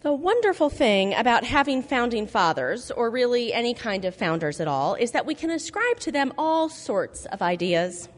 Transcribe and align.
The 0.00 0.12
wonderful 0.12 0.70
thing 0.70 1.12
about 1.12 1.42
having 1.42 1.82
founding 1.82 2.28
fathers, 2.28 2.92
or 2.92 3.10
really 3.10 3.52
any 3.52 3.74
kind 3.74 4.04
of 4.04 4.14
founders 4.14 4.60
at 4.60 4.68
all, 4.68 4.94
is 4.94 5.10
that 5.10 5.26
we 5.26 5.34
can 5.34 5.50
ascribe 5.50 5.98
to 6.00 6.12
them 6.12 6.32
all 6.38 6.68
sorts 6.68 7.26
of 7.26 7.42
ideas. 7.42 8.08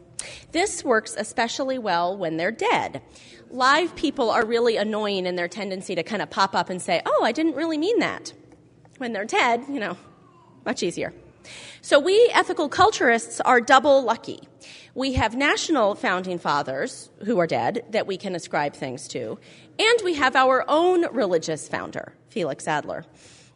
This 0.51 0.83
works 0.83 1.15
especially 1.17 1.79
well 1.79 2.15
when 2.15 2.37
they're 2.37 2.51
dead. 2.51 3.01
Live 3.49 3.95
people 3.95 4.29
are 4.29 4.45
really 4.45 4.77
annoying 4.77 5.25
in 5.25 5.35
their 5.35 5.47
tendency 5.47 5.95
to 5.95 6.03
kind 6.03 6.21
of 6.21 6.29
pop 6.29 6.53
up 6.53 6.69
and 6.69 6.79
say, 6.79 7.01
Oh, 7.03 7.23
I 7.23 7.31
didn't 7.31 7.55
really 7.55 7.79
mean 7.79 7.97
that. 7.97 8.31
When 8.99 9.11
they're 9.11 9.25
dead, 9.25 9.65
you 9.67 9.79
know, 9.79 9.97
much 10.63 10.83
easier. 10.83 11.11
So 11.83 11.99
we 11.99 12.29
ethical 12.31 12.69
culturists 12.69 13.41
are 13.43 13.59
double 13.59 14.03
lucky. 14.03 14.39
We 14.93 15.13
have 15.13 15.35
national 15.35 15.95
founding 15.95 16.37
fathers 16.37 17.09
who 17.25 17.39
are 17.39 17.47
dead 17.47 17.83
that 17.89 18.05
we 18.05 18.17
can 18.17 18.35
ascribe 18.35 18.75
things 18.75 19.07
to, 19.09 19.39
and 19.79 19.99
we 20.03 20.13
have 20.13 20.35
our 20.35 20.63
own 20.67 21.11
religious 21.11 21.67
founder, 21.67 22.13
Felix 22.29 22.67
Adler. 22.67 23.03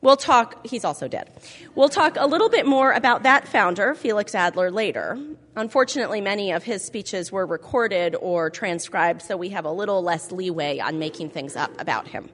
We'll 0.02 0.18
talk, 0.18 0.66
he's 0.66 0.84
also 0.84 1.08
dead. 1.08 1.30
We'll 1.76 1.90
talk 1.90 2.18
a 2.20 2.26
little 2.26 2.50
bit 2.50 2.66
more 2.66 2.94
about 2.94 3.24
that 3.24 3.48
founder, 3.48 3.94
Felix 3.94 4.34
Adler, 4.34 4.72
later. 4.72 5.20
Unfortunately, 5.56 6.20
many 6.20 6.52
of 6.52 6.64
his 6.64 6.84
speeches 6.84 7.32
were 7.32 7.46
recorded 7.46 8.16
or 8.20 8.50
transcribed, 8.50 9.22
so 9.22 9.38
we 9.38 9.50
have 9.50 9.66
a 9.66 9.72
little 9.72 10.02
less 10.02 10.32
leeway 10.32 10.80
on 10.80 10.98
making 10.98 11.30
things 11.30 11.56
up 11.56 11.80
about 11.80 12.08
him. 12.08 12.30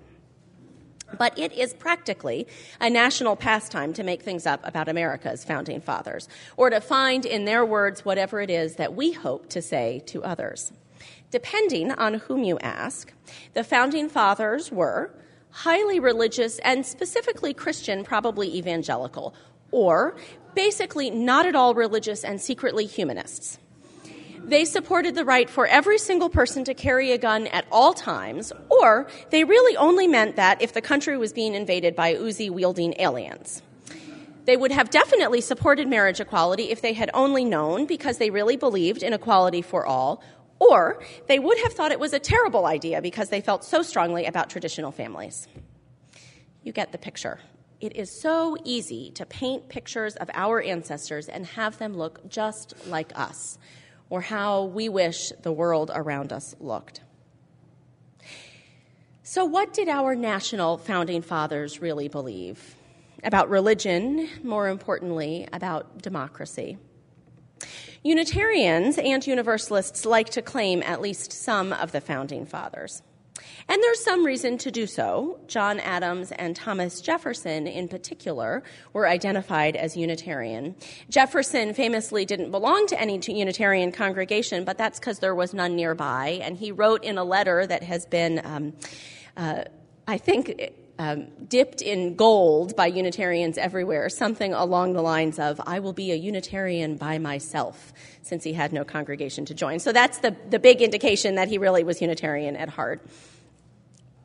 But 1.17 1.37
it 1.37 1.51
is 1.53 1.73
practically 1.73 2.47
a 2.79 2.89
national 2.89 3.35
pastime 3.35 3.93
to 3.93 4.03
make 4.03 4.21
things 4.21 4.45
up 4.45 4.61
about 4.63 4.87
America's 4.87 5.43
founding 5.43 5.81
fathers, 5.81 6.27
or 6.57 6.69
to 6.69 6.81
find 6.81 7.25
in 7.25 7.45
their 7.45 7.65
words 7.65 8.05
whatever 8.05 8.41
it 8.41 8.49
is 8.49 8.75
that 8.75 8.95
we 8.95 9.11
hope 9.11 9.49
to 9.49 9.61
say 9.61 10.01
to 10.07 10.23
others. 10.23 10.71
Depending 11.29 11.91
on 11.91 12.15
whom 12.15 12.43
you 12.43 12.59
ask, 12.59 13.13
the 13.53 13.63
founding 13.63 14.09
fathers 14.09 14.71
were 14.71 15.11
highly 15.51 15.99
religious 15.99 16.59
and 16.59 16.85
specifically 16.85 17.53
Christian, 17.53 18.03
probably 18.03 18.55
evangelical, 18.55 19.33
or 19.71 20.15
basically 20.55 21.09
not 21.09 21.45
at 21.45 21.55
all 21.55 21.73
religious 21.73 22.23
and 22.23 22.41
secretly 22.41 22.85
humanists. 22.85 23.57
They 24.43 24.65
supported 24.65 25.15
the 25.15 25.23
right 25.23 25.49
for 25.49 25.67
every 25.67 25.99
single 25.99 26.29
person 26.29 26.63
to 26.65 26.73
carry 26.73 27.11
a 27.11 27.17
gun 27.17 27.47
at 27.47 27.65
all 27.71 27.93
times, 27.93 28.51
or 28.69 29.07
they 29.29 29.43
really 29.43 29.77
only 29.77 30.07
meant 30.07 30.35
that 30.35 30.61
if 30.61 30.73
the 30.73 30.81
country 30.81 31.17
was 31.17 31.31
being 31.31 31.53
invaded 31.53 31.95
by 31.95 32.15
Uzi 32.15 32.49
wielding 32.49 32.95
aliens. 32.99 33.61
They 34.45 34.57
would 34.57 34.71
have 34.71 34.89
definitely 34.89 35.41
supported 35.41 35.87
marriage 35.87 36.19
equality 36.19 36.71
if 36.71 36.81
they 36.81 36.93
had 36.93 37.11
only 37.13 37.45
known 37.45 37.85
because 37.85 38.17
they 38.17 38.31
really 38.31 38.57
believed 38.57 39.03
in 39.03 39.13
equality 39.13 39.61
for 39.61 39.85
all, 39.85 40.23
or 40.59 41.03
they 41.27 41.37
would 41.37 41.59
have 41.59 41.73
thought 41.73 41.91
it 41.91 41.99
was 41.99 42.13
a 42.13 42.19
terrible 42.19 42.65
idea 42.65 43.01
because 43.01 43.29
they 43.29 43.41
felt 43.41 43.63
so 43.63 43.83
strongly 43.83 44.25
about 44.25 44.49
traditional 44.49 44.91
families. 44.91 45.47
You 46.63 46.71
get 46.73 46.91
the 46.91 46.97
picture. 46.97 47.39
It 47.79 47.95
is 47.95 48.11
so 48.11 48.57
easy 48.63 49.11
to 49.11 49.25
paint 49.25 49.69
pictures 49.69 50.15
of 50.15 50.29
our 50.33 50.61
ancestors 50.61 51.29
and 51.29 51.45
have 51.45 51.77
them 51.77 51.93
look 51.93 52.27
just 52.27 52.73
like 52.87 53.11
us 53.15 53.59
or 54.11 54.21
how 54.21 54.65
we 54.65 54.89
wish 54.89 55.31
the 55.41 55.51
world 55.51 55.89
around 55.95 56.31
us 56.31 56.53
looked. 56.59 56.99
So, 59.23 59.45
what 59.45 59.73
did 59.73 59.87
our 59.87 60.13
national 60.15 60.77
founding 60.77 61.21
fathers 61.21 61.81
really 61.81 62.09
believe? 62.09 62.75
About 63.23 63.49
religion, 63.49 64.27
more 64.43 64.67
importantly, 64.67 65.47
about 65.53 66.01
democracy. 66.01 66.77
Unitarians 68.03 68.97
and 68.97 69.25
Universalists 69.25 70.05
like 70.05 70.29
to 70.31 70.41
claim 70.41 70.83
at 70.83 70.99
least 70.99 71.31
some 71.31 71.71
of 71.71 71.93
the 71.93 72.01
founding 72.01 72.45
fathers. 72.45 73.01
And 73.67 73.81
there's 73.81 74.03
some 74.03 74.25
reason 74.25 74.57
to 74.59 74.71
do 74.71 74.87
so. 74.87 75.39
John 75.47 75.79
Adams 75.79 76.31
and 76.31 76.55
Thomas 76.55 77.01
Jefferson, 77.01 77.67
in 77.67 77.87
particular, 77.87 78.63
were 78.93 79.07
identified 79.07 79.75
as 79.75 79.95
Unitarian. 79.95 80.75
Jefferson 81.09 81.73
famously 81.73 82.25
didn't 82.25 82.51
belong 82.51 82.87
to 82.87 82.99
any 82.99 83.19
Unitarian 83.27 83.91
congregation, 83.91 84.63
but 84.65 84.77
that's 84.77 84.99
because 84.99 85.19
there 85.19 85.35
was 85.35 85.53
none 85.53 85.75
nearby. 85.75 86.39
And 86.41 86.57
he 86.57 86.71
wrote 86.71 87.03
in 87.03 87.17
a 87.17 87.23
letter 87.23 87.65
that 87.65 87.83
has 87.83 88.05
been, 88.05 88.41
um, 88.43 88.73
uh, 89.37 89.63
I 90.07 90.17
think, 90.17 90.71
um, 91.01 91.25
dipped 91.47 91.81
in 91.81 92.15
gold 92.15 92.75
by 92.75 92.85
Unitarians 92.85 93.57
everywhere, 93.57 94.07
something 94.07 94.53
along 94.53 94.93
the 94.93 95.01
lines 95.01 95.39
of, 95.39 95.59
I 95.65 95.79
will 95.79 95.93
be 95.93 96.11
a 96.11 96.15
Unitarian 96.15 96.95
by 96.95 97.17
myself, 97.17 97.91
since 98.21 98.43
he 98.43 98.53
had 98.53 98.71
no 98.71 98.83
congregation 98.83 99.45
to 99.45 99.55
join. 99.55 99.79
So 99.79 99.91
that's 99.91 100.19
the, 100.19 100.35
the 100.51 100.59
big 100.59 100.79
indication 100.79 101.35
that 101.35 101.47
he 101.47 101.57
really 101.57 101.83
was 101.83 102.01
Unitarian 102.01 102.55
at 102.55 102.69
heart. 102.69 103.03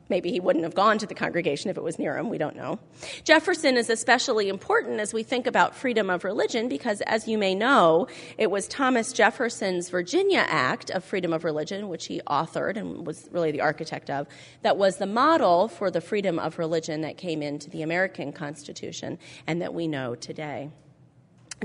Maybe 0.09 0.31
he 0.31 0.39
wouldn't 0.39 0.63
have 0.63 0.75
gone 0.75 0.97
to 0.99 1.05
the 1.05 1.13
congregation 1.13 1.69
if 1.69 1.77
it 1.77 1.83
was 1.83 1.99
near 1.99 2.17
him. 2.17 2.29
We 2.29 2.37
don't 2.37 2.55
know. 2.55 2.79
Jefferson 3.23 3.77
is 3.77 3.89
especially 3.89 4.49
important 4.49 4.99
as 4.99 5.13
we 5.13 5.23
think 5.23 5.47
about 5.47 5.75
freedom 5.75 6.09
of 6.09 6.23
religion 6.23 6.69
because, 6.69 7.01
as 7.01 7.27
you 7.27 7.37
may 7.37 7.53
know, 7.55 8.07
it 8.37 8.49
was 8.49 8.67
Thomas 8.67 9.11
Jefferson's 9.11 9.89
Virginia 9.89 10.45
Act 10.47 10.89
of 10.89 11.03
Freedom 11.03 11.33
of 11.33 11.43
Religion, 11.43 11.89
which 11.89 12.05
he 12.05 12.21
authored 12.27 12.77
and 12.77 13.05
was 13.05 13.27
really 13.31 13.51
the 13.51 13.61
architect 13.61 14.09
of, 14.09 14.27
that 14.61 14.77
was 14.77 14.97
the 14.97 15.05
model 15.05 15.67
for 15.67 15.91
the 15.91 16.01
freedom 16.01 16.39
of 16.39 16.57
religion 16.57 17.01
that 17.01 17.17
came 17.17 17.41
into 17.41 17.69
the 17.69 17.81
American 17.81 18.31
Constitution 18.31 19.17
and 19.45 19.61
that 19.61 19.73
we 19.73 19.87
know 19.87 20.15
today. 20.15 20.69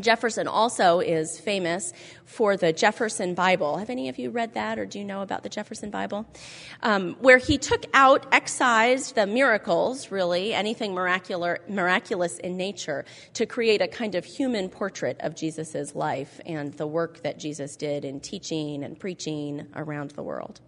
Jefferson 0.00 0.48
also 0.48 1.00
is 1.00 1.38
famous 1.38 1.92
for 2.24 2.56
the 2.56 2.72
Jefferson 2.72 3.34
Bible. 3.34 3.76
Have 3.76 3.90
any 3.90 4.08
of 4.08 4.18
you 4.18 4.30
read 4.30 4.54
that 4.54 4.78
or 4.78 4.86
do 4.86 4.98
you 4.98 5.04
know 5.04 5.20
about 5.20 5.42
the 5.42 5.50
Jefferson 5.50 5.90
Bible? 5.90 6.26
Um, 6.82 7.14
where 7.20 7.36
he 7.36 7.58
took 7.58 7.84
out, 7.92 8.26
excised 8.32 9.14
the 9.14 9.26
miracles, 9.26 10.10
really, 10.10 10.54
anything 10.54 10.94
miraculous, 10.94 11.58
miraculous 11.68 12.38
in 12.38 12.56
nature, 12.56 13.04
to 13.34 13.44
create 13.44 13.82
a 13.82 13.88
kind 13.88 14.14
of 14.14 14.24
human 14.24 14.70
portrait 14.70 15.18
of 15.20 15.36
Jesus' 15.36 15.94
life 15.94 16.40
and 16.46 16.72
the 16.74 16.86
work 16.86 17.22
that 17.22 17.38
Jesus 17.38 17.76
did 17.76 18.06
in 18.06 18.20
teaching 18.20 18.84
and 18.84 18.98
preaching 18.98 19.66
around 19.74 20.12
the 20.12 20.22
world. 20.22 20.60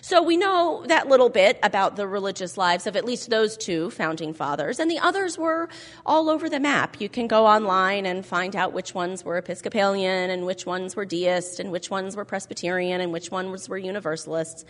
So 0.00 0.22
we 0.22 0.36
know 0.36 0.84
that 0.86 1.08
little 1.08 1.28
bit 1.28 1.58
about 1.62 1.96
the 1.96 2.06
religious 2.06 2.56
lives 2.56 2.86
of 2.86 2.96
at 2.96 3.04
least 3.04 3.30
those 3.30 3.56
two 3.56 3.90
founding 3.90 4.32
fathers, 4.32 4.78
and 4.78 4.90
the 4.90 4.98
others 4.98 5.36
were 5.36 5.68
all 6.04 6.30
over 6.30 6.48
the 6.48 6.60
map. 6.60 7.00
You 7.00 7.08
can 7.08 7.26
go 7.26 7.46
online 7.46 8.06
and 8.06 8.24
find 8.24 8.54
out 8.54 8.72
which 8.72 8.94
ones 8.94 9.24
were 9.24 9.38
Episcopalian 9.38 10.30
and 10.30 10.46
which 10.46 10.66
ones 10.66 10.94
were 10.94 11.04
deist 11.04 11.58
and 11.58 11.72
which 11.72 11.90
ones 11.90 12.16
were 12.16 12.24
Presbyterian 12.24 13.00
and 13.00 13.12
which 13.12 13.30
ones 13.30 13.68
were 13.68 13.78
Universalists. 13.78 14.64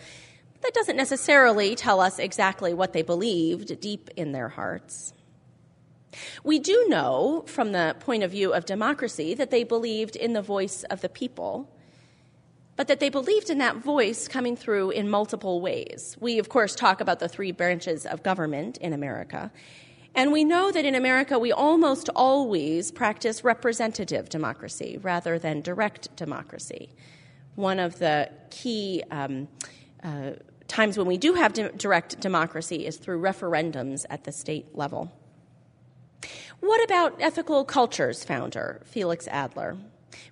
That 0.61 0.73
doesn't 0.73 0.97
necessarily 0.97 1.75
tell 1.75 1.99
us 1.99 2.17
exactly 2.17 2.73
what 2.73 2.93
they 2.93 3.03
believed 3.03 3.79
deep 3.79 4.09
in 4.15 4.31
their 4.31 4.49
hearts. 4.49 5.13
We 6.43 6.57
do 6.57 6.87
know, 6.87 7.43
from 7.45 7.73
the 7.73 7.95
point 7.99 8.23
of 8.23 8.31
view 8.31 8.53
of 8.53 8.65
democracy, 8.65 9.35
that 9.35 9.51
they 9.51 9.63
believed 9.63 10.15
in 10.15 10.33
the 10.33 10.41
voice 10.41 10.83
of 10.85 11.01
the 11.01 11.09
people 11.09 11.69
but 12.77 12.87
that 12.87 12.99
they 13.01 13.09
believed 13.09 13.49
in 13.49 13.57
that 13.57 13.77
voice 13.77 14.27
coming 14.27 14.55
through 14.55 14.91
in 14.91 15.09
multiple 15.09 15.59
ways. 15.59 16.15
We, 16.19 16.39
of 16.39 16.47
course, 16.47 16.75
talk 16.75 17.01
about 17.01 17.19
the 17.19 17.27
three 17.27 17.51
branches 17.51 18.05
of 18.05 18.23
government 18.23 18.77
in 18.77 18.93
America. 18.93 19.51
And 20.15 20.31
we 20.31 20.43
know 20.43 20.71
that 20.71 20.85
in 20.85 20.95
America, 20.95 21.37
we 21.37 21.51
almost 21.51 22.09
always 22.15 22.91
practice 22.91 23.43
representative 23.43 24.29
democracy 24.29 24.99
rather 25.01 25.37
than 25.37 25.61
direct 25.61 26.15
democracy. 26.15 26.89
One 27.55 27.79
of 27.79 27.99
the 27.99 28.29
key 28.51 29.03
um, 29.11 29.47
uh, 30.03 30.31
times 30.67 30.97
when 30.97 31.07
we 31.07 31.17
do 31.17 31.33
have 31.33 31.53
di- 31.53 31.69
direct 31.77 32.19
democracy 32.19 32.85
is 32.85 32.97
through 32.97 33.21
referendums 33.21 34.05
at 34.09 34.23
the 34.23 34.31
state 34.31 34.75
level. 34.75 35.11
What 36.59 36.83
about 36.83 37.21
ethical 37.21 37.65
culture's 37.65 38.23
founder, 38.23 38.81
Felix 38.85 39.27
Adler? 39.27 39.77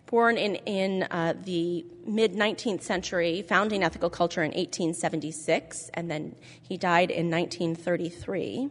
Born 0.06 0.38
in, 0.38 0.56
in 0.56 1.04
uh, 1.04 1.34
the 1.44 1.86
mid 2.06 2.34
19th 2.34 2.82
century, 2.82 3.42
founding 3.42 3.84
ethical 3.84 4.10
culture 4.10 4.44
in 4.44 4.52
1876, 4.52 5.90
and 5.94 6.10
then 6.10 6.36
he 6.62 6.78
died 6.78 7.12
in 7.12 7.30
1933. 7.30 8.70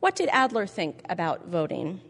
What 0.00 0.14
did 0.14 0.28
Adler 0.30 0.66
think 0.66 1.02
about 1.08 1.46
voting? 1.46 2.00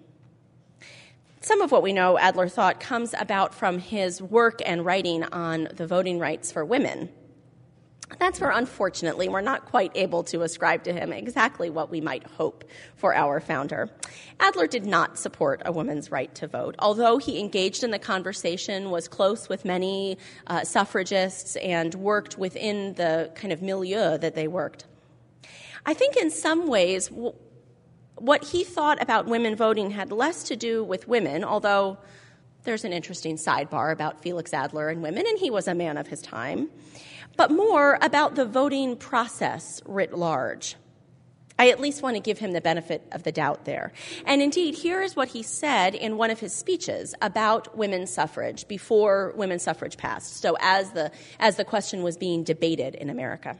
Some 1.41 1.61
of 1.61 1.70
what 1.70 1.82
we 1.82 1.93
know 1.93 2.19
Adler 2.19 2.49
thought 2.49 2.81
comes 2.81 3.15
about 3.19 3.55
from 3.55 3.79
his 3.79 4.21
work 4.21 4.61
and 4.67 4.85
writing 4.85 5.25
on 5.25 5.69
the 5.73 5.87
voting 5.87 6.19
rights 6.19 6.50
for 6.50 6.64
women. 6.64 7.09
That's 8.19 8.40
where, 8.40 8.50
unfortunately, 8.50 9.28
we're 9.28 9.43
not 9.43 9.66
quite 9.66 9.93
able 9.94 10.22
to 10.25 10.43
ascribe 10.43 10.82
to 10.84 10.93
him 10.93 11.12
exactly 11.12 11.69
what 11.69 11.90
we 11.90 12.00
might 12.00 12.25
hope 12.26 12.64
for 12.96 13.14
our 13.14 13.38
founder. 13.38 13.90
Adler 14.40 14.66
did 14.66 14.87
not 14.87 15.19
support 15.19 15.60
a 15.64 15.72
woman's 15.72 16.10
right 16.10 16.34
to 16.37 16.46
vote, 16.46 16.75
although 16.78 17.19
he 17.19 17.38
engaged 17.38 17.84
in 17.84 17.90
the 17.90 17.99
conversation, 17.99 18.90
was 18.90 19.08
close 19.08 19.49
with 19.49 19.64
many 19.64 20.16
uh, 20.46 20.64
suffragists, 20.64 21.56
and 21.56 21.94
worked 21.94 22.38
within 22.38 22.94
the 22.94 23.31
kind 23.34 23.52
of 23.52 23.60
milieu 23.60 24.16
that 24.16 24.34
they 24.34 24.49
worked. 24.49 24.87
I 25.84 25.94
think 25.94 26.16
in 26.16 26.31
some 26.31 26.66
ways, 26.66 27.08
w- 27.08 27.34
what 28.16 28.43
he 28.43 28.64
thought 28.64 29.00
about 29.02 29.26
women 29.26 29.54
voting 29.54 29.90
had 29.90 30.11
less 30.11 30.44
to 30.44 30.56
do 30.56 30.82
with 30.82 31.06
women, 31.06 31.44
although 31.44 31.99
there's 32.64 32.84
an 32.84 32.93
interesting 32.93 33.37
sidebar 33.37 33.93
about 33.93 34.22
Felix 34.22 34.52
Adler 34.52 34.88
and 34.88 35.02
women, 35.02 35.26
and 35.26 35.38
he 35.38 35.50
was 35.50 35.69
a 35.69 35.75
man 35.75 35.96
of 35.96 36.08
his 36.08 36.20
time 36.20 36.69
but 37.38 37.52
more 37.52 37.99
about 38.02 38.35
the 38.35 38.44
voting 38.44 38.96
process 38.96 39.81
writ 39.87 40.12
large. 40.12 40.76
I 41.58 41.70
at 41.70 41.81
least 41.81 42.02
want 42.02 42.17
to 42.17 42.20
give 42.20 42.38
him 42.38 42.52
the 42.52 42.61
benefit 42.61 43.02
of 43.12 43.23
the 43.23 43.32
doubt 43.32 43.64
there. 43.64 43.93
And 44.26 44.43
indeed, 44.43 44.75
here 44.75 45.00
is 45.00 45.17
what 45.17 45.29
he 45.29 45.43
said 45.43 45.94
in 45.94 46.17
one 46.17 46.31
of 46.31 46.40
his 46.40 46.55
speeches 46.55 47.14
about 47.23 47.76
women's 47.76 48.12
suffrage 48.12 48.69
before 48.69 49.32
women's 49.37 49.62
suffrage 49.62 49.96
passed. 49.96 50.40
So 50.40 50.56
as 50.61 50.93
the, 50.93 51.11
as 51.40 51.56
the 51.56 51.64
question 51.64 52.02
was 52.02 52.17
being 52.17 52.44
debated 52.44 52.94
in 52.94 53.08
America. 53.08 53.56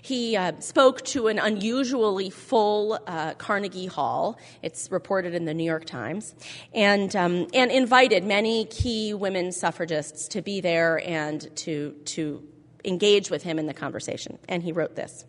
He 0.00 0.36
uh, 0.36 0.52
spoke 0.60 1.02
to 1.06 1.28
an 1.28 1.38
unusually 1.38 2.30
full 2.30 2.98
uh, 3.06 3.34
Carnegie 3.34 3.86
Hall. 3.86 4.38
It's 4.62 4.90
reported 4.90 5.34
in 5.34 5.44
the 5.44 5.52
New 5.52 5.64
York 5.64 5.84
Times, 5.84 6.34
and 6.72 7.14
um, 7.14 7.48
and 7.52 7.70
invited 7.70 8.24
many 8.24 8.64
key 8.66 9.12
women 9.12 9.52
suffragists 9.52 10.28
to 10.28 10.40
be 10.40 10.62
there 10.62 11.06
and 11.06 11.54
to 11.56 11.94
to 12.06 12.42
engage 12.86 13.30
with 13.30 13.42
him 13.42 13.58
in 13.58 13.66
the 13.66 13.74
conversation. 13.74 14.38
And 14.48 14.62
he 14.62 14.72
wrote 14.72 14.96
this. 14.96 15.24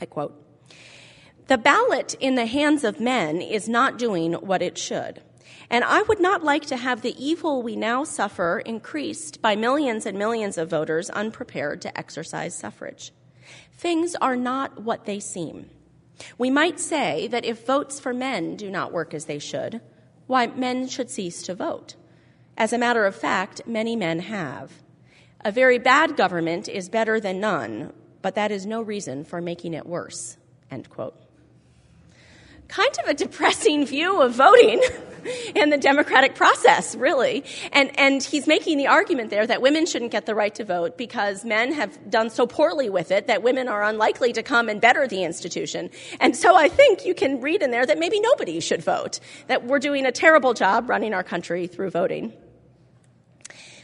I 0.00 0.06
quote. 0.06 0.34
The 1.48 1.58
ballot 1.58 2.14
in 2.20 2.36
the 2.36 2.46
hands 2.46 2.84
of 2.84 3.00
men 3.00 3.40
is 3.40 3.68
not 3.68 3.98
doing 3.98 4.34
what 4.34 4.62
it 4.62 4.78
should. 4.78 5.20
And 5.68 5.84
I 5.84 6.02
would 6.02 6.20
not 6.20 6.44
like 6.44 6.66
to 6.66 6.76
have 6.76 7.02
the 7.02 7.24
evil 7.24 7.62
we 7.62 7.76
now 7.76 8.04
suffer 8.04 8.60
increased 8.60 9.42
by 9.42 9.56
millions 9.56 10.06
and 10.06 10.18
millions 10.18 10.58
of 10.58 10.70
voters 10.70 11.10
unprepared 11.10 11.80
to 11.82 11.98
exercise 11.98 12.56
suffrage. 12.56 13.12
Things 13.72 14.16
are 14.20 14.36
not 14.36 14.82
what 14.82 15.06
they 15.06 15.20
seem. 15.20 15.70
We 16.38 16.50
might 16.50 16.78
say 16.78 17.28
that 17.28 17.44
if 17.44 17.66
votes 17.66 17.98
for 17.98 18.12
men 18.12 18.56
do 18.56 18.70
not 18.70 18.92
work 18.92 19.14
as 19.14 19.24
they 19.24 19.38
should, 19.38 19.80
why, 20.26 20.48
men 20.48 20.86
should 20.86 21.10
cease 21.10 21.42
to 21.42 21.54
vote. 21.54 21.94
As 22.56 22.72
a 22.72 22.78
matter 22.78 23.06
of 23.06 23.16
fact, 23.16 23.62
many 23.66 23.96
men 23.96 24.20
have. 24.20 24.82
A 25.44 25.52
very 25.52 25.78
bad 25.78 26.16
government 26.16 26.68
is 26.68 26.88
better 26.88 27.18
than 27.20 27.40
none, 27.40 27.92
but 28.22 28.34
that 28.34 28.50
is 28.50 28.66
no 28.66 28.82
reason 28.82 29.24
for 29.24 29.40
making 29.40 29.74
it 29.74 29.86
worse. 29.86 30.36
End 30.70 30.88
quote 30.90 31.16
kind 32.70 32.96
of 33.02 33.08
a 33.08 33.14
depressing 33.14 33.84
view 33.84 34.22
of 34.22 34.32
voting 34.32 34.80
and 35.56 35.72
the 35.72 35.76
democratic 35.76 36.36
process, 36.36 36.94
really. 36.94 37.44
And, 37.72 37.90
and 37.98 38.22
he's 38.22 38.46
making 38.46 38.78
the 38.78 38.86
argument 38.86 39.30
there 39.30 39.46
that 39.46 39.60
women 39.60 39.86
shouldn't 39.86 40.12
get 40.12 40.24
the 40.24 40.34
right 40.36 40.54
to 40.54 40.64
vote 40.64 40.96
because 40.96 41.44
men 41.44 41.72
have 41.72 42.08
done 42.08 42.30
so 42.30 42.46
poorly 42.46 42.88
with 42.88 43.10
it 43.10 43.26
that 43.26 43.42
women 43.42 43.68
are 43.68 43.82
unlikely 43.82 44.32
to 44.34 44.42
come 44.42 44.68
and 44.68 44.80
better 44.80 45.06
the 45.08 45.24
institution. 45.24 45.90
And 46.20 46.36
so 46.36 46.54
I 46.54 46.68
think 46.68 47.04
you 47.04 47.14
can 47.14 47.40
read 47.40 47.60
in 47.60 47.72
there 47.72 47.84
that 47.84 47.98
maybe 47.98 48.20
nobody 48.20 48.60
should 48.60 48.82
vote, 48.82 49.18
that 49.48 49.64
we're 49.64 49.80
doing 49.80 50.06
a 50.06 50.12
terrible 50.12 50.54
job 50.54 50.88
running 50.88 51.12
our 51.12 51.24
country 51.24 51.66
through 51.66 51.90
voting. 51.90 52.32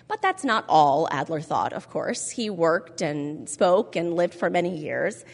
But 0.08 0.22
that's 0.22 0.44
not 0.44 0.64
all 0.68 1.08
Adler 1.10 1.40
thought, 1.40 1.72
of 1.72 1.90
course. 1.90 2.30
He 2.30 2.48
worked 2.50 3.02
and 3.02 3.48
spoke 3.48 3.96
and 3.96 4.14
lived 4.14 4.34
for 4.34 4.48
many 4.48 4.76
years. 4.76 5.24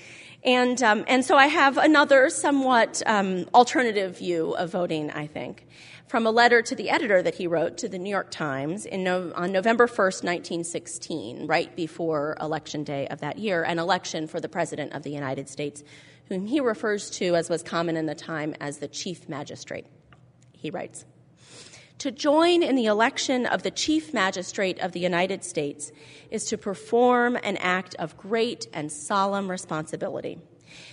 And, 0.45 0.83
um, 0.83 1.05
and 1.07 1.25
so 1.25 1.37
I 1.37 1.47
have 1.47 1.79
another 1.79 2.29
somewhat 2.29 3.01
um, 3.07 3.47
alternative 3.55 4.19
view 4.19 4.55
of 4.55 4.71
voting, 4.71 5.11
I 5.11 5.29
think, 5.29 5.67
from 6.09 6.27
a 6.27 6.33
letter 6.33 6.63
to 6.63 6.75
the 6.75 6.91
editor 6.91 7.23
that 7.23 7.37
he 7.37 7.47
wrote 7.47 7.79
to 7.79 7.89
the 7.89 7.99
New 7.99 8.11
York 8.11 8.31
Times 8.31 8.87
no, 8.93 9.33
on 9.37 9.53
November 9.53 9.87
1st, 9.87 10.25
1916, 10.25 11.47
right 11.47 11.75
before 11.77 12.37
Election 12.41 12.83
Day 12.83 13.07
of 13.07 13.21
that 13.21 13.39
year, 13.39 13.63
an 13.63 13.79
election 13.79 14.27
for 14.27 14.41
the 14.41 14.49
President 14.49 14.95
of 14.95 15.05
the 15.05 15.13
United 15.13 15.49
States, 15.49 15.85
whom 16.27 16.47
he 16.47 16.59
refers 16.59 17.09
to, 17.11 17.37
as 17.37 17.49
was 17.49 17.63
common 17.63 17.97
in 17.97 18.07
the 18.07 18.15
time, 18.15 18.55
as 18.61 18.79
the 18.79 18.89
Chief 18.89 19.29
Magistrate. 19.29 19.87
He 20.53 20.71
writes, 20.71 21.05
to 22.03 22.11
join 22.11 22.65
in 22.65 22.75
the 22.75 22.87
election 22.87 23.47
of 23.47 23.63
the 23.63 23.71
Chief 23.71 24.13
Magistrate 24.13 24.77
of 24.81 24.91
the 24.91 24.99
United 24.99 25.45
States 25.45 25.93
is 26.33 26.45
to 26.47 26.59
perform 26.59 27.37
an 27.45 27.57
act 27.59 27.95
of 27.95 28.17
great 28.17 28.67
and 28.73 28.91
solemn 28.91 29.49
responsibility. 29.49 30.41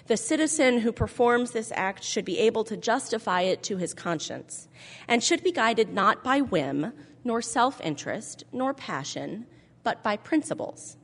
The 0.05 0.17
citizen 0.17 0.81
who 0.81 0.91
performs 0.91 1.49
this 1.49 1.71
act 1.73 2.03
should 2.03 2.25
be 2.25 2.37
able 2.37 2.63
to 2.65 2.77
justify 2.77 3.41
it 3.41 3.63
to 3.63 3.77
his 3.77 3.95
conscience 3.95 4.67
and 5.07 5.23
should 5.23 5.41
be 5.41 5.51
guided 5.51 5.91
not 5.91 6.23
by 6.23 6.41
whim, 6.41 6.93
nor 7.23 7.41
self 7.41 7.81
interest, 7.81 8.43
nor 8.51 8.75
passion, 8.75 9.47
but 9.81 10.03
by 10.03 10.15
principles. 10.15 10.95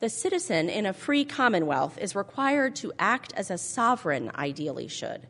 The 0.00 0.10
citizen 0.10 0.68
in 0.68 0.84
a 0.84 0.92
free 0.92 1.24
commonwealth 1.24 1.96
is 1.96 2.14
required 2.14 2.76
to 2.76 2.92
act 2.98 3.32
as 3.34 3.50
a 3.50 3.56
sovereign 3.56 4.30
ideally 4.34 4.88
should 4.88 5.26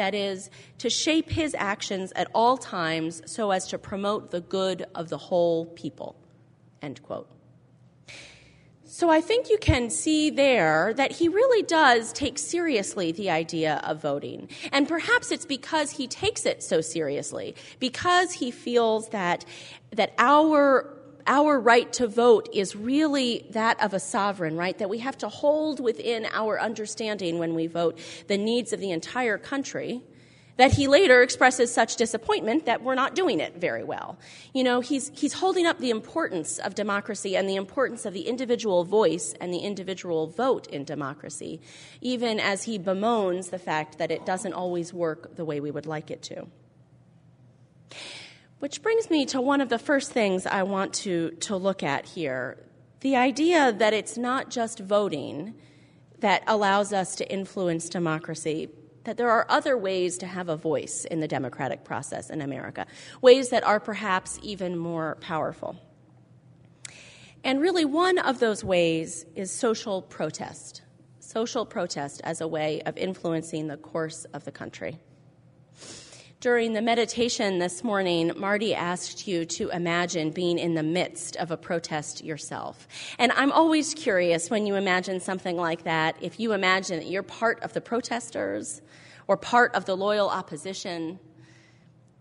that 0.00 0.14
is, 0.14 0.48
to 0.78 0.88
shape 0.88 1.28
his 1.30 1.54
actions 1.58 2.10
at 2.16 2.26
all 2.34 2.56
times 2.56 3.20
so 3.26 3.50
as 3.50 3.66
to 3.66 3.76
promote 3.76 4.30
the 4.30 4.40
good 4.40 4.86
of 4.94 5.10
the 5.10 5.18
whole 5.18 5.66
people. 5.66 6.16
End 6.80 7.02
quote. 7.02 7.28
So 8.86 9.10
I 9.10 9.20
think 9.20 9.50
you 9.50 9.58
can 9.58 9.90
see 9.90 10.30
there 10.30 10.94
that 10.94 11.12
he 11.12 11.28
really 11.28 11.62
does 11.62 12.14
take 12.14 12.38
seriously 12.38 13.12
the 13.12 13.28
idea 13.28 13.80
of 13.84 14.00
voting. 14.00 14.48
And 14.72 14.88
perhaps 14.88 15.30
it's 15.30 15.44
because 15.44 15.90
he 15.90 16.08
takes 16.08 16.46
it 16.46 16.62
so 16.62 16.80
seriously, 16.80 17.54
because 17.78 18.32
he 18.32 18.50
feels 18.50 19.10
that, 19.10 19.44
that 19.92 20.14
our 20.18 20.96
our 21.26 21.58
right 21.58 21.92
to 21.94 22.06
vote 22.06 22.48
is 22.52 22.76
really 22.76 23.46
that 23.50 23.82
of 23.82 23.94
a 23.94 24.00
sovereign, 24.00 24.56
right? 24.56 24.76
That 24.78 24.88
we 24.88 24.98
have 24.98 25.18
to 25.18 25.28
hold 25.28 25.80
within 25.80 26.26
our 26.32 26.60
understanding 26.60 27.38
when 27.38 27.54
we 27.54 27.66
vote 27.66 27.98
the 28.26 28.38
needs 28.38 28.72
of 28.72 28.80
the 28.80 28.90
entire 28.90 29.38
country. 29.38 30.02
That 30.56 30.72
he 30.72 30.88
later 30.88 31.22
expresses 31.22 31.72
such 31.72 31.96
disappointment 31.96 32.66
that 32.66 32.82
we're 32.82 32.94
not 32.94 33.14
doing 33.14 33.40
it 33.40 33.56
very 33.56 33.82
well. 33.82 34.18
You 34.52 34.62
know, 34.62 34.80
he's, 34.80 35.10
he's 35.14 35.32
holding 35.32 35.64
up 35.64 35.78
the 35.78 35.88
importance 35.88 36.58
of 36.58 36.74
democracy 36.74 37.34
and 37.34 37.48
the 37.48 37.56
importance 37.56 38.04
of 38.04 38.12
the 38.12 38.28
individual 38.28 38.84
voice 38.84 39.34
and 39.40 39.54
the 39.54 39.60
individual 39.60 40.26
vote 40.26 40.66
in 40.66 40.84
democracy, 40.84 41.62
even 42.02 42.38
as 42.38 42.64
he 42.64 42.78
bemoans 42.78 43.48
the 43.48 43.58
fact 43.58 43.96
that 43.98 44.10
it 44.10 44.26
doesn't 44.26 44.52
always 44.52 44.92
work 44.92 45.34
the 45.36 45.46
way 45.46 45.60
we 45.60 45.70
would 45.70 45.86
like 45.86 46.10
it 46.10 46.20
to. 46.24 46.46
Which 48.60 48.82
brings 48.82 49.08
me 49.08 49.24
to 49.26 49.40
one 49.40 49.62
of 49.62 49.70
the 49.70 49.78
first 49.78 50.12
things 50.12 50.44
I 50.44 50.64
want 50.64 50.92
to, 50.94 51.30
to 51.30 51.56
look 51.56 51.82
at 51.82 52.04
here 52.04 52.58
the 53.00 53.16
idea 53.16 53.72
that 53.72 53.94
it's 53.94 54.18
not 54.18 54.50
just 54.50 54.80
voting 54.80 55.54
that 56.18 56.42
allows 56.46 56.92
us 56.92 57.16
to 57.16 57.32
influence 57.32 57.88
democracy, 57.88 58.68
that 59.04 59.16
there 59.16 59.30
are 59.30 59.46
other 59.48 59.78
ways 59.78 60.18
to 60.18 60.26
have 60.26 60.50
a 60.50 60.56
voice 60.56 61.06
in 61.06 61.20
the 61.20 61.26
democratic 61.26 61.82
process 61.82 62.28
in 62.28 62.42
America, 62.42 62.86
ways 63.22 63.48
that 63.48 63.64
are 63.64 63.80
perhaps 63.80 64.38
even 64.42 64.76
more 64.76 65.16
powerful. 65.22 65.80
And 67.42 67.62
really, 67.62 67.86
one 67.86 68.18
of 68.18 68.38
those 68.38 68.62
ways 68.62 69.24
is 69.34 69.50
social 69.50 70.02
protest. 70.02 70.82
Social 71.20 71.64
protest 71.64 72.20
as 72.22 72.42
a 72.42 72.46
way 72.46 72.82
of 72.82 72.98
influencing 72.98 73.68
the 73.68 73.78
course 73.78 74.26
of 74.34 74.44
the 74.44 74.52
country. 74.52 74.98
During 76.40 76.72
the 76.72 76.80
meditation 76.80 77.58
this 77.58 77.84
morning, 77.84 78.32
Marty 78.34 78.74
asked 78.74 79.28
you 79.28 79.44
to 79.44 79.68
imagine 79.68 80.30
being 80.30 80.58
in 80.58 80.72
the 80.72 80.82
midst 80.82 81.36
of 81.36 81.50
a 81.50 81.56
protest 81.58 82.24
yourself. 82.24 82.88
And 83.18 83.30
I'm 83.32 83.52
always 83.52 83.92
curious 83.92 84.48
when 84.48 84.64
you 84.64 84.76
imagine 84.76 85.20
something 85.20 85.58
like 85.58 85.84
that, 85.84 86.16
if 86.22 86.40
you 86.40 86.54
imagine 86.54 87.00
that 87.00 87.08
you're 87.08 87.22
part 87.22 87.62
of 87.62 87.74
the 87.74 87.82
protesters 87.82 88.80
or 89.26 89.36
part 89.36 89.74
of 89.74 89.84
the 89.84 89.94
loyal 89.94 90.30
opposition. 90.30 91.18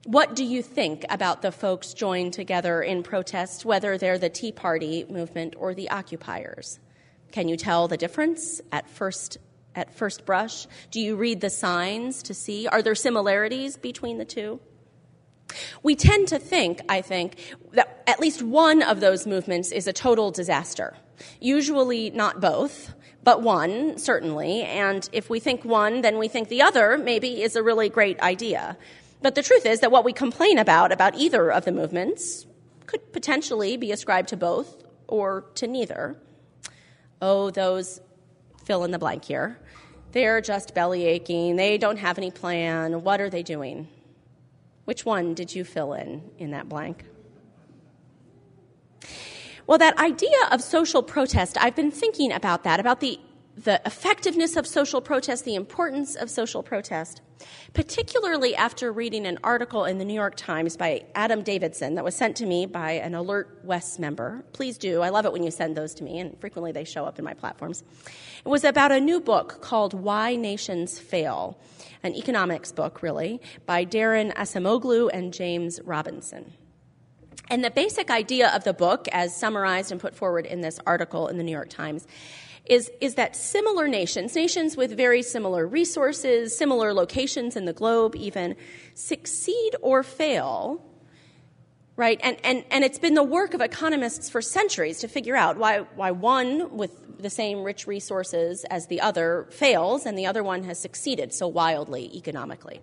What 0.03 0.35
do 0.35 0.43
you 0.43 0.63
think 0.63 1.05
about 1.09 1.41
the 1.41 1.53
folks 1.53 1.93
joined 1.93 2.33
together 2.33 2.81
in 2.81 3.03
protest, 3.03 3.63
whether 3.63 3.97
they're 3.97 4.19
the 4.19 4.27
Tea 4.27 4.51
Party 4.51 5.05
movement 5.09 5.53
or 5.57 5.73
the 5.73 5.89
occupiers? 5.91 6.81
Can 7.31 7.47
you 7.47 7.55
tell 7.55 7.87
the 7.87 7.95
difference 7.95 8.59
at 8.73 8.89
first 8.89 9.37
at 9.75 9.93
first 9.93 10.25
brush? 10.25 10.67
Do 10.91 10.99
you 10.99 11.15
read 11.15 11.41
the 11.41 11.49
signs 11.49 12.23
to 12.23 12.33
see? 12.33 12.67
Are 12.67 12.81
there 12.81 12.95
similarities 12.95 13.77
between 13.77 14.17
the 14.17 14.25
two? 14.25 14.59
We 15.81 15.95
tend 15.95 16.27
to 16.29 16.39
think, 16.39 16.81
I 16.89 17.01
think, 17.01 17.35
that 17.71 18.03
at 18.07 18.19
least 18.19 18.41
one 18.41 18.81
of 18.81 18.99
those 18.99 19.25
movements 19.25 19.71
is 19.71 19.87
a 19.87 19.93
total 19.93 20.31
disaster. 20.31 20.95
Usually 21.39 22.11
not 22.11 22.39
both, 22.39 22.93
but 23.23 23.41
one, 23.41 23.97
certainly. 23.97 24.61
And 24.61 25.07
if 25.11 25.29
we 25.29 25.39
think 25.39 25.65
one, 25.65 26.01
then 26.01 26.17
we 26.17 26.27
think 26.27 26.49
the 26.49 26.61
other 26.61 26.97
maybe 26.97 27.41
is 27.41 27.55
a 27.55 27.63
really 27.63 27.89
great 27.89 28.19
idea. 28.21 28.77
But 29.21 29.35
the 29.35 29.43
truth 29.43 29.65
is 29.65 29.81
that 29.81 29.91
what 29.91 30.05
we 30.05 30.13
complain 30.13 30.57
about, 30.57 30.91
about 30.91 31.15
either 31.15 31.51
of 31.51 31.65
the 31.65 31.71
movements, 31.71 32.45
could 32.85 33.11
potentially 33.11 33.75
be 33.75 33.91
ascribed 33.91 34.29
to 34.29 34.37
both 34.37 34.83
or 35.07 35.45
to 35.55 35.67
neither. 35.67 36.15
Oh, 37.21 37.49
those 37.49 37.99
fill 38.69 38.83
in 38.83 38.91
the 38.91 38.99
blank 38.99 39.25
here. 39.25 39.57
They're 40.11 40.41
just 40.41 40.75
belly 40.75 41.05
aching. 41.05 41.55
They 41.55 41.79
don't 41.79 41.97
have 41.97 42.19
any 42.19 42.29
plan. 42.29 43.01
What 43.03 43.19
are 43.19 43.27
they 43.27 43.41
doing? 43.41 43.87
Which 44.85 45.05
one 45.05 45.33
did 45.33 45.55
you 45.55 45.63
fill 45.63 45.93
in 45.93 46.21
in 46.37 46.51
that 46.51 46.69
blank? 46.69 47.03
Well, 49.65 49.79
that 49.79 49.97
idea 49.97 50.37
of 50.51 50.61
social 50.61 51.01
protest, 51.01 51.57
I've 51.59 51.75
been 51.75 51.89
thinking 51.89 52.31
about 52.31 52.63
that, 52.65 52.79
about 52.79 52.99
the, 52.99 53.19
the 53.63 53.81
effectiveness 53.85 54.55
of 54.55 54.65
social 54.65 55.01
protest, 55.01 55.43
the 55.43 55.55
importance 55.55 56.15
of 56.15 56.29
social 56.29 56.63
protest, 56.63 57.21
particularly 57.73 58.55
after 58.55 58.89
reading 58.89 59.25
an 59.25 59.37
article 59.43 59.83
in 59.83 59.97
the 59.97 60.05
New 60.05 60.13
York 60.13 60.35
Times 60.37 60.77
by 60.77 61.03
Adam 61.13 61.43
Davidson 61.43 61.95
that 61.95 62.05
was 62.05 62.15
sent 62.15 62.37
to 62.37 62.45
me 62.45 62.65
by 62.65 62.91
an 62.91 63.15
Alert 63.15 63.59
West 63.65 63.99
member. 63.99 64.45
Please 64.53 64.77
do. 64.77 65.01
I 65.01 65.09
love 65.09 65.25
it 65.25 65.33
when 65.33 65.43
you 65.43 65.51
send 65.51 65.75
those 65.75 65.93
to 65.95 66.05
me, 66.05 66.19
and 66.19 66.39
frequently 66.39 66.71
they 66.71 66.85
show 66.85 67.03
up 67.03 67.19
in 67.19 67.25
my 67.25 67.33
platforms. 67.33 67.83
It 68.45 68.49
was 68.49 68.63
about 68.63 68.93
a 68.93 68.99
new 68.99 69.19
book 69.19 69.61
called 69.61 69.93
Why 69.93 70.37
Nations 70.37 70.97
Fail, 70.97 71.59
an 72.01 72.15
economics 72.15 72.71
book, 72.71 73.03
really, 73.03 73.41
by 73.65 73.83
Daron 73.83 74.33
Acemoglu 74.35 75.09
and 75.11 75.33
James 75.33 75.81
Robinson. 75.83 76.53
And 77.49 77.65
the 77.65 77.71
basic 77.71 78.09
idea 78.09 78.55
of 78.55 78.63
the 78.63 78.73
book, 78.73 79.07
as 79.11 79.35
summarized 79.35 79.91
and 79.91 79.99
put 79.99 80.15
forward 80.15 80.45
in 80.45 80.61
this 80.61 80.79
article 80.85 81.27
in 81.27 81.37
the 81.37 81.43
New 81.43 81.51
York 81.51 81.69
Times, 81.69 82.07
is, 82.69 82.91
is 83.01 83.15
that 83.15 83.35
similar 83.35 83.87
nations, 83.87 84.35
nations 84.35 84.77
with 84.77 84.95
very 84.95 85.23
similar 85.23 85.67
resources, 85.67 86.55
similar 86.55 86.93
locations 86.93 87.55
in 87.55 87.65
the 87.65 87.73
globe 87.73 88.15
even, 88.15 88.55
succeed 88.93 89.75
or 89.81 90.03
fail, 90.03 90.81
right? 91.95 92.19
And, 92.23 92.37
and, 92.43 92.63
and 92.71 92.83
it's 92.83 92.99
been 92.99 93.15
the 93.15 93.23
work 93.23 93.53
of 93.53 93.61
economists 93.61 94.29
for 94.29 94.41
centuries 94.41 94.99
to 94.99 95.07
figure 95.07 95.35
out 95.35 95.57
why, 95.57 95.79
why 95.95 96.11
one 96.11 96.77
with 96.77 97.21
the 97.21 97.29
same 97.29 97.63
rich 97.63 97.87
resources 97.87 98.63
as 98.69 98.87
the 98.87 99.01
other 99.01 99.47
fails 99.49 100.05
and 100.05 100.17
the 100.17 100.27
other 100.27 100.43
one 100.43 100.63
has 100.63 100.79
succeeded 100.79 101.33
so 101.33 101.47
wildly 101.47 102.15
economically. 102.15 102.81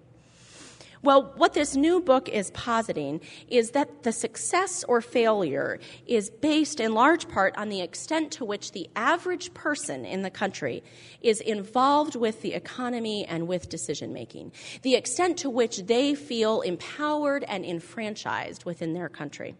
Well, 1.06 1.32
what 1.36 1.54
this 1.54 1.76
new 1.76 2.00
book 2.00 2.28
is 2.28 2.50
positing 2.50 3.20
is 3.46 3.70
that 3.70 4.02
the 4.02 4.10
success 4.10 4.82
or 4.88 5.00
failure 5.00 5.78
is 6.04 6.30
based 6.30 6.80
in 6.80 6.94
large 6.94 7.28
part 7.28 7.56
on 7.56 7.68
the 7.68 7.80
extent 7.80 8.32
to 8.32 8.44
which 8.44 8.72
the 8.72 8.90
average 8.96 9.54
person 9.54 10.04
in 10.04 10.22
the 10.22 10.30
country 10.30 10.82
is 11.20 11.40
involved 11.40 12.16
with 12.16 12.42
the 12.42 12.54
economy 12.54 13.24
and 13.24 13.46
with 13.46 13.68
decision 13.68 14.12
making, 14.12 14.50
the 14.82 14.96
extent 14.96 15.38
to 15.38 15.48
which 15.48 15.86
they 15.86 16.16
feel 16.16 16.60
empowered 16.62 17.44
and 17.44 17.64
enfranchised 17.64 18.64
within 18.64 18.92
their 18.92 19.08
country. 19.08 19.54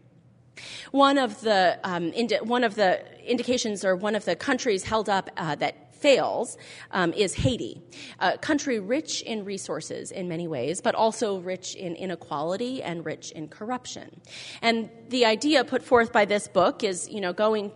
One 0.90 1.16
of 1.16 1.42
the 1.42 1.78
um, 1.84 2.12
indi- 2.12 2.38
one 2.38 2.64
of 2.64 2.74
the 2.74 3.04
indications, 3.24 3.84
or 3.84 3.94
one 3.94 4.16
of 4.16 4.24
the 4.24 4.34
countries 4.34 4.82
held 4.82 5.08
up 5.08 5.30
uh, 5.36 5.54
that 5.56 5.85
fails 5.96 6.56
um, 6.90 7.12
is 7.12 7.34
Haiti, 7.34 7.82
a 8.20 8.38
country 8.38 8.78
rich 8.78 9.22
in 9.22 9.44
resources 9.44 10.10
in 10.10 10.28
many 10.28 10.46
ways, 10.46 10.80
but 10.80 10.94
also 10.94 11.38
rich 11.40 11.74
in 11.74 11.94
inequality 11.94 12.82
and 12.82 13.04
rich 13.04 13.32
in 13.32 13.48
corruption. 13.48 14.20
And 14.62 14.90
the 15.08 15.24
idea 15.24 15.64
put 15.64 15.82
forth 15.82 16.12
by 16.12 16.24
this 16.24 16.48
book 16.48 16.84
is, 16.84 17.08
you 17.08 17.20
know, 17.20 17.32
going 17.32 17.72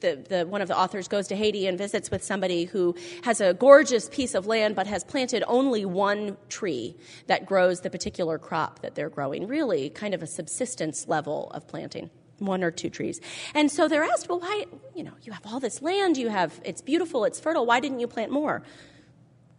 the, 0.00 0.22
the, 0.28 0.46
one 0.46 0.60
of 0.60 0.68
the 0.68 0.78
authors 0.78 1.08
goes 1.08 1.28
to 1.28 1.36
Haiti 1.36 1.66
and 1.66 1.78
visits 1.78 2.10
with 2.10 2.22
somebody 2.22 2.64
who 2.64 2.94
has 3.22 3.40
a 3.40 3.54
gorgeous 3.54 4.08
piece 4.08 4.34
of 4.34 4.46
land 4.46 4.76
but 4.76 4.86
has 4.86 5.04
planted 5.04 5.42
only 5.46 5.84
one 5.84 6.36
tree 6.48 6.96
that 7.26 7.46
grows 7.46 7.80
the 7.80 7.90
particular 7.90 8.38
crop 8.38 8.80
that 8.80 8.94
they're 8.94 9.10
growing. 9.10 9.46
Really, 9.46 9.90
kind 9.90 10.14
of 10.14 10.22
a 10.22 10.26
subsistence 10.26 11.08
level 11.08 11.50
of 11.52 11.66
planting 11.66 12.10
one 12.38 12.62
or 12.62 12.70
two 12.70 12.90
trees. 12.90 13.20
And 13.54 13.70
so 13.70 13.88
they're 13.88 14.04
asked, 14.04 14.28
well, 14.28 14.40
why, 14.40 14.66
you 14.94 15.02
know, 15.02 15.12
you 15.22 15.32
have 15.32 15.46
all 15.46 15.60
this 15.60 15.82
land, 15.82 16.16
you 16.16 16.28
have, 16.28 16.60
it's 16.64 16.82
beautiful, 16.82 17.24
it's 17.24 17.40
fertile, 17.40 17.66
why 17.66 17.80
didn't 17.80 18.00
you 18.00 18.06
plant 18.06 18.30
more? 18.30 18.62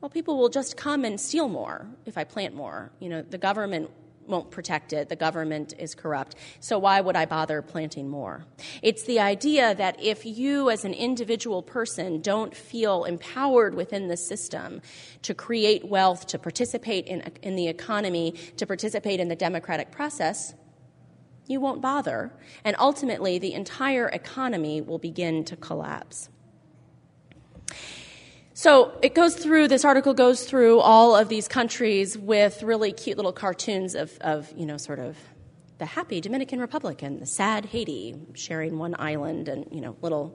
Well, 0.02 0.10
people 0.10 0.38
will 0.38 0.50
just 0.50 0.78
come 0.78 1.06
and 1.06 1.20
steal 1.20 1.50
more 1.50 1.88
if 2.06 2.18
I 2.18 2.24
plant 2.24 2.54
more. 2.54 2.92
You 3.00 3.10
know, 3.10 3.22
the 3.24 3.40
government 3.40 3.90
won't 4.28 4.52
protect 4.52 4.92
it, 4.94 5.10
the 5.10 5.16
government 5.16 5.74
is 5.80 5.96
corrupt, 5.96 6.36
so 6.60 6.78
why 6.78 7.00
would 7.00 7.16
I 7.16 7.26
bother 7.26 7.62
planting 7.62 8.10
more? 8.10 8.44
It's 8.82 9.04
the 9.04 9.22
idea 9.22 9.74
that 9.76 10.04
if 10.04 10.26
you 10.26 10.70
as 10.70 10.84
an 10.84 10.94
individual 10.94 11.64
person 11.64 12.22
don't 12.22 12.54
feel 12.56 13.06
empowered 13.06 13.74
within 13.74 14.10
the 14.10 14.18
system 14.18 14.82
to 15.22 15.34
create 15.34 15.86
wealth, 15.86 16.28
to 16.28 16.40
participate 16.40 17.08
in, 17.08 17.22
in 17.42 17.56
the 17.56 17.70
economy, 17.70 18.34
to 18.58 18.68
participate 18.68 19.22
in 19.22 19.30
the 19.30 19.36
democratic 19.36 19.92
process, 19.92 20.54
you 21.50 21.60
won't 21.60 21.82
bother, 21.82 22.32
and 22.64 22.76
ultimately 22.80 23.40
the 23.40 23.54
entire 23.54 24.08
economy 24.08 24.82
will 24.82 25.00
begin 25.00 25.44
to 25.46 25.56
collapse. 25.56 26.30
So 28.54 28.98
it 29.04 29.14
goes 29.14 29.36
through, 29.36 29.68
this 29.68 29.86
article 29.86 30.16
goes 30.16 30.46
through 30.46 30.80
all 30.80 31.16
of 31.16 31.30
these 31.30 31.48
countries 31.48 32.18
with 32.18 32.64
really 32.64 32.92
cute 32.92 33.16
little 33.16 33.32
cartoons 33.32 33.94
of, 33.94 34.18
of 34.22 34.52
you 34.58 34.66
know, 34.66 34.78
sort 34.78 34.98
of 34.98 35.16
the 35.78 35.86
happy 35.86 36.22
Dominican 36.22 36.60
Republic 36.60 37.04
and 37.04 37.22
the 37.22 37.28
sad 37.28 37.66
Haiti 37.66 38.16
sharing 38.34 38.80
one 38.80 38.96
island 38.98 39.48
and, 39.48 39.68
you 39.72 39.80
know, 39.80 39.96
little, 40.02 40.34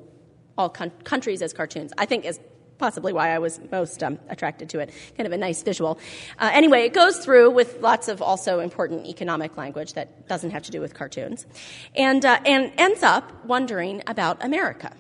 all 0.57 0.69
con- 0.69 0.92
countries 1.02 1.42
as 1.42 1.52
cartoons. 1.52 1.92
I 1.99 2.07
think 2.07 2.25
is 2.25 2.38
possibly 2.83 3.12
why 3.12 3.31
I 3.31 3.39
was 3.39 3.61
most 3.71 4.03
um, 4.03 4.19
attracted 4.29 4.69
to 4.71 4.81
it. 4.81 4.91
Kind 5.17 5.29
of 5.29 5.33
a 5.33 5.37
nice 5.37 5.62
visual. 5.62 6.01
Uh, 6.37 6.51
anyway, 6.53 6.81
it 6.83 6.93
goes 6.93 7.17
through 7.25 7.53
with 7.53 7.81
lots 7.81 8.09
of 8.09 8.21
also 8.21 8.59
important 8.59 9.07
economic 9.07 9.57
language 9.57 9.93
that 9.93 10.27
doesn't 10.27 10.51
have 10.51 10.65
to 10.65 10.73
do 10.73 10.81
with 10.81 10.93
cartoons, 10.93 11.47
and 11.95 12.25
uh, 12.25 12.41
and 12.45 12.73
ends 12.79 13.05
up 13.05 13.45
wondering 13.45 14.03
about 14.09 14.45
America. 14.45 14.93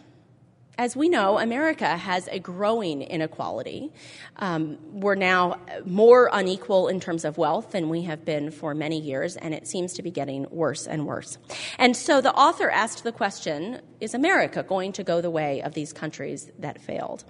As 0.78 0.94
we 0.96 1.08
know, 1.08 1.40
America 1.40 1.96
has 1.96 2.28
a 2.28 2.38
growing 2.38 3.02
inequality. 3.02 3.90
Um, 4.36 4.78
we're 4.92 5.16
now 5.16 5.58
more 5.84 6.30
unequal 6.32 6.86
in 6.86 7.00
terms 7.00 7.24
of 7.24 7.36
wealth 7.36 7.72
than 7.72 7.88
we 7.88 8.02
have 8.02 8.24
been 8.24 8.52
for 8.52 8.76
many 8.76 9.00
years, 9.00 9.36
and 9.36 9.52
it 9.54 9.66
seems 9.66 9.92
to 9.94 10.02
be 10.02 10.12
getting 10.12 10.46
worse 10.50 10.86
and 10.86 11.04
worse. 11.04 11.36
And 11.78 11.96
so 11.96 12.20
the 12.20 12.32
author 12.32 12.70
asked 12.70 13.02
the 13.02 13.12
question 13.12 13.80
Is 14.00 14.14
America 14.14 14.62
going 14.62 14.92
to 14.92 15.02
go 15.02 15.20
the 15.20 15.30
way 15.30 15.60
of 15.62 15.74
these 15.74 15.92
countries 15.92 16.48
that 16.60 16.80
failed? 16.80 17.24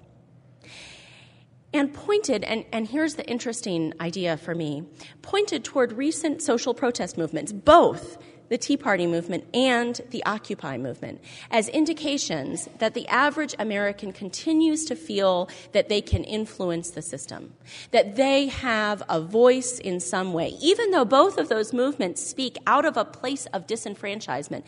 And 1.73 1.93
pointed, 1.93 2.43
and, 2.43 2.65
and 2.71 2.87
here's 2.87 3.15
the 3.15 3.27
interesting 3.29 3.93
idea 3.99 4.37
for 4.37 4.53
me, 4.53 4.83
pointed 5.21 5.63
toward 5.63 5.93
recent 5.93 6.41
social 6.41 6.73
protest 6.73 7.17
movements, 7.17 7.51
both 7.51 8.17
the 8.53 8.57
Tea 8.59 8.77
Party 8.77 9.07
movement 9.07 9.43
and 9.51 9.99
the 10.11 10.23
Occupy 10.27 10.77
movement 10.77 11.19
as 11.49 11.67
indications 11.69 12.69
that 12.77 12.93
the 12.93 13.07
average 13.07 13.55
American 13.57 14.11
continues 14.11 14.85
to 14.85 14.95
feel 14.95 15.49
that 15.71 15.89
they 15.89 16.01
can 16.01 16.23
influence 16.23 16.91
the 16.91 17.01
system, 17.01 17.51
that 17.89 18.15
they 18.15 18.45
have 18.49 19.01
a 19.09 19.19
voice 19.19 19.79
in 19.79 19.99
some 19.99 20.33
way. 20.33 20.49
Even 20.61 20.91
though 20.91 21.03
both 21.03 21.39
of 21.39 21.49
those 21.49 21.73
movements 21.73 22.23
speak 22.23 22.59
out 22.67 22.85
of 22.85 22.95
a 22.95 23.03
place 23.03 23.47
of 23.47 23.65
disenfranchisement, 23.65 24.63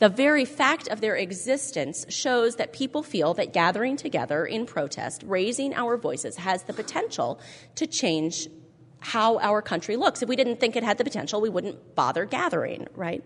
the 0.00 0.10
very 0.10 0.44
fact 0.44 0.88
of 0.88 1.00
their 1.00 1.16
existence 1.16 2.04
shows 2.10 2.56
that 2.56 2.74
people 2.74 3.02
feel 3.02 3.32
that 3.32 3.54
gathering 3.54 3.96
together 3.96 4.44
in 4.44 4.66
protest, 4.66 5.22
raising 5.24 5.72
our 5.72 5.96
voices, 5.96 6.36
has 6.36 6.64
the 6.64 6.74
potential 6.74 7.40
to 7.76 7.86
change 7.86 8.48
how 9.00 9.38
our 9.38 9.62
country 9.62 9.96
looks. 9.96 10.22
If 10.22 10.28
we 10.28 10.36
didn't 10.36 10.60
think 10.60 10.76
it 10.76 10.84
had 10.84 10.98
the 10.98 11.04
potential, 11.04 11.40
we 11.40 11.48
wouldn't 11.48 11.94
bother 11.94 12.24
gathering, 12.24 12.86
right? 12.94 13.24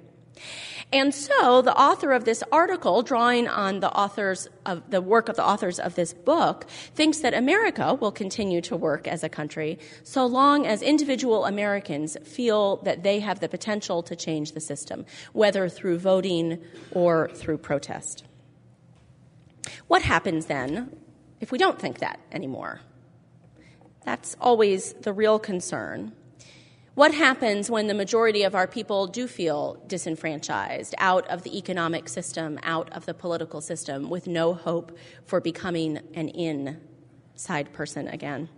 And 0.92 1.14
so 1.14 1.62
the 1.62 1.76
author 1.76 2.12
of 2.12 2.24
this 2.24 2.42
article, 2.52 3.02
drawing 3.02 3.48
on 3.48 3.80
the 3.80 3.90
authors 3.90 4.48
of 4.66 4.90
the 4.90 5.00
work 5.00 5.28
of 5.28 5.36
the 5.36 5.44
authors 5.44 5.78
of 5.78 5.94
this 5.94 6.12
book, 6.12 6.66
thinks 6.94 7.18
that 7.20 7.34
America 7.34 7.94
will 7.94 8.12
continue 8.12 8.60
to 8.62 8.76
work 8.76 9.08
as 9.08 9.24
a 9.24 9.28
country 9.28 9.78
so 10.02 10.26
long 10.26 10.66
as 10.66 10.82
individual 10.82 11.46
Americans 11.46 12.16
feel 12.24 12.76
that 12.78 13.02
they 13.02 13.20
have 13.20 13.40
the 13.40 13.48
potential 13.48 14.02
to 14.02 14.14
change 14.14 14.52
the 14.52 14.60
system, 14.60 15.06
whether 15.32 15.68
through 15.68 15.98
voting 15.98 16.62
or 16.92 17.28
through 17.34 17.58
protest. 17.58 18.24
What 19.88 20.02
happens 20.02 20.46
then 20.46 20.96
if 21.40 21.50
we 21.50 21.58
don't 21.58 21.80
think 21.80 21.98
that 21.98 22.20
anymore? 22.30 22.80
That's 24.04 24.36
always 24.40 24.92
the 24.94 25.12
real 25.12 25.38
concern. 25.38 26.12
What 26.94 27.12
happens 27.12 27.68
when 27.68 27.88
the 27.88 27.94
majority 27.94 28.44
of 28.44 28.54
our 28.54 28.68
people 28.68 29.08
do 29.08 29.26
feel 29.26 29.82
disenfranchised, 29.88 30.94
out 30.98 31.26
of 31.26 31.42
the 31.42 31.58
economic 31.58 32.08
system, 32.08 32.60
out 32.62 32.92
of 32.92 33.04
the 33.04 33.14
political 33.14 33.60
system, 33.60 34.08
with 34.08 34.28
no 34.28 34.54
hope 34.54 34.96
for 35.24 35.40
becoming 35.40 35.98
an 36.14 36.28
inside 36.28 37.72
person 37.72 38.06
again? 38.06 38.48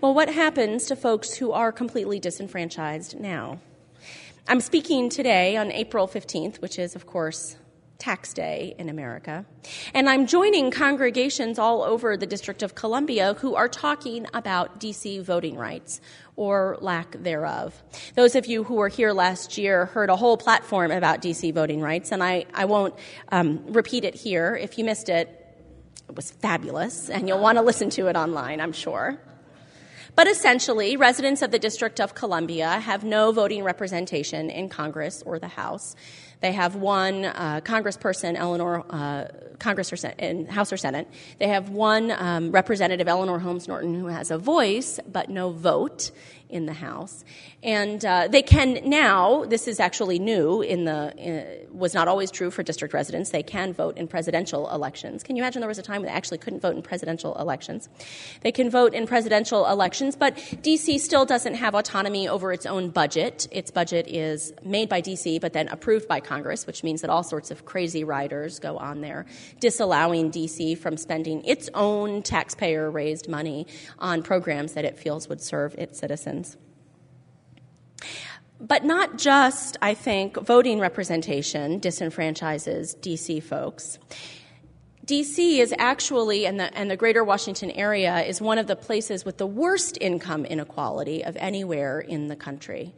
Well, 0.00 0.14
what 0.14 0.30
happens 0.30 0.86
to 0.86 0.96
folks 0.96 1.34
who 1.34 1.52
are 1.52 1.70
completely 1.70 2.18
disenfranchised 2.18 3.20
now? 3.20 3.60
I'm 4.48 4.60
speaking 4.60 5.10
today 5.10 5.56
on 5.56 5.70
April 5.70 6.08
15th, 6.08 6.60
which 6.60 6.78
is, 6.78 6.96
of 6.96 7.06
course, 7.06 7.56
tax 7.98 8.32
day 8.32 8.74
in 8.78 8.88
America. 8.88 9.44
And 9.92 10.08
I'm 10.08 10.26
joining 10.26 10.70
congregations 10.70 11.58
all 11.58 11.82
over 11.82 12.16
the 12.16 12.26
District 12.26 12.62
of 12.62 12.76
Columbia 12.76 13.34
who 13.34 13.56
are 13.56 13.68
talking 13.68 14.26
about 14.32 14.78
DC 14.78 15.20
voting 15.22 15.56
rights 15.56 16.00
or 16.36 16.78
lack 16.80 17.10
thereof. 17.20 17.82
Those 18.14 18.36
of 18.36 18.46
you 18.46 18.62
who 18.62 18.74
were 18.74 18.88
here 18.88 19.12
last 19.12 19.58
year 19.58 19.86
heard 19.86 20.10
a 20.10 20.16
whole 20.16 20.36
platform 20.36 20.92
about 20.92 21.20
DC 21.20 21.52
voting 21.52 21.80
rights, 21.80 22.12
and 22.12 22.22
I, 22.22 22.46
I 22.54 22.66
won't 22.66 22.94
um, 23.30 23.64
repeat 23.66 24.04
it 24.04 24.14
here. 24.14 24.54
If 24.54 24.78
you 24.78 24.84
missed 24.84 25.08
it, 25.08 25.34
it 26.08 26.14
was 26.14 26.30
fabulous, 26.30 27.10
and 27.10 27.26
you'll 27.26 27.40
want 27.40 27.58
to 27.58 27.62
listen 27.62 27.90
to 27.90 28.06
it 28.06 28.14
online, 28.14 28.60
I'm 28.60 28.72
sure. 28.72 29.18
But 30.14 30.26
essentially, 30.26 30.96
residents 30.96 31.42
of 31.42 31.50
the 31.52 31.60
District 31.60 32.00
of 32.00 32.14
Columbia 32.14 32.68
have 32.80 33.04
no 33.04 33.30
voting 33.30 33.62
representation 33.62 34.50
in 34.50 34.68
Congress 34.68 35.22
or 35.24 35.38
the 35.38 35.48
House. 35.48 35.94
They 36.40 36.52
have 36.52 36.76
one 36.76 37.24
uh, 37.24 37.60
Congressperson, 37.64 38.36
Eleanor, 38.36 38.84
uh, 38.90 39.24
in 40.18 40.46
House 40.46 40.72
or 40.72 40.76
Senate. 40.76 41.08
They 41.38 41.48
have 41.48 41.68
one 41.70 42.12
um, 42.12 42.52
Representative, 42.52 43.08
Eleanor 43.08 43.38
Holmes 43.38 43.66
Norton, 43.66 43.94
who 43.94 44.06
has 44.06 44.30
a 44.30 44.38
voice 44.38 45.00
but 45.10 45.28
no 45.28 45.50
vote 45.50 46.10
in 46.48 46.66
the 46.66 46.72
House. 46.72 47.24
And 47.62 48.04
uh, 48.04 48.28
they 48.28 48.42
can 48.42 48.80
now, 48.84 49.44
this 49.44 49.68
is 49.68 49.80
actually 49.80 50.18
new 50.18 50.62
in 50.62 50.84
the, 50.84 50.92
uh, 50.92 51.66
was 51.72 51.94
not 51.94 52.08
always 52.08 52.30
true 52.30 52.50
for 52.50 52.62
district 52.62 52.94
residents, 52.94 53.30
they 53.30 53.42
can 53.42 53.72
vote 53.72 53.98
in 53.98 54.08
presidential 54.08 54.70
elections. 54.70 55.22
Can 55.22 55.36
you 55.36 55.42
imagine 55.42 55.60
there 55.60 55.68
was 55.68 55.78
a 55.78 55.82
time 55.82 56.02
when 56.02 56.06
they 56.06 56.16
actually 56.16 56.38
couldn't 56.38 56.60
vote 56.60 56.76
in 56.76 56.82
presidential 56.82 57.36
elections? 57.38 57.88
They 58.42 58.52
can 58.52 58.70
vote 58.70 58.94
in 58.94 59.06
presidential 59.06 59.66
elections, 59.66 60.16
but 60.16 60.36
DC 60.36 61.00
still 61.00 61.26
doesn't 61.26 61.54
have 61.54 61.74
autonomy 61.74 62.28
over 62.28 62.52
its 62.52 62.66
own 62.66 62.90
budget. 62.90 63.48
Its 63.50 63.70
budget 63.70 64.06
is 64.08 64.52
made 64.64 64.88
by 64.88 65.02
DC, 65.02 65.40
but 65.40 65.52
then 65.52 65.68
approved 65.68 66.08
by 66.08 66.20
Congress, 66.20 66.66
which 66.66 66.84
means 66.84 67.00
that 67.00 67.10
all 67.10 67.24
sorts 67.24 67.50
of 67.50 67.64
crazy 67.64 68.04
riders 68.04 68.58
go 68.58 68.76
on 68.78 69.00
there, 69.00 69.26
disallowing 69.60 70.30
DC 70.30 70.78
from 70.78 70.96
spending 70.96 71.44
its 71.44 71.68
own 71.74 72.22
taxpayer 72.22 72.90
raised 72.90 73.28
money 73.28 73.66
on 73.98 74.22
programs 74.22 74.74
that 74.74 74.84
it 74.84 74.98
feels 74.98 75.28
would 75.28 75.40
serve 75.40 75.74
its 75.74 75.98
citizens. 75.98 76.37
But 78.60 78.84
not 78.84 79.18
just, 79.18 79.76
I 79.80 79.94
think, 79.94 80.36
voting 80.36 80.80
representation 80.80 81.80
disenfranchises 81.80 82.96
DC 82.98 83.42
folks. 83.42 83.98
DC 85.06 85.58
is 85.58 85.72
actually, 85.78 86.44
and 86.44 86.60
the, 86.60 86.76
and 86.76 86.90
the 86.90 86.96
greater 86.96 87.24
Washington 87.24 87.70
area, 87.70 88.20
is 88.24 88.42
one 88.42 88.58
of 88.58 88.66
the 88.66 88.76
places 88.76 89.24
with 89.24 89.38
the 89.38 89.46
worst 89.46 89.96
income 90.00 90.44
inequality 90.44 91.24
of 91.24 91.36
anywhere 91.36 92.00
in 92.00 92.28
the 92.28 92.36
country. 92.36 92.94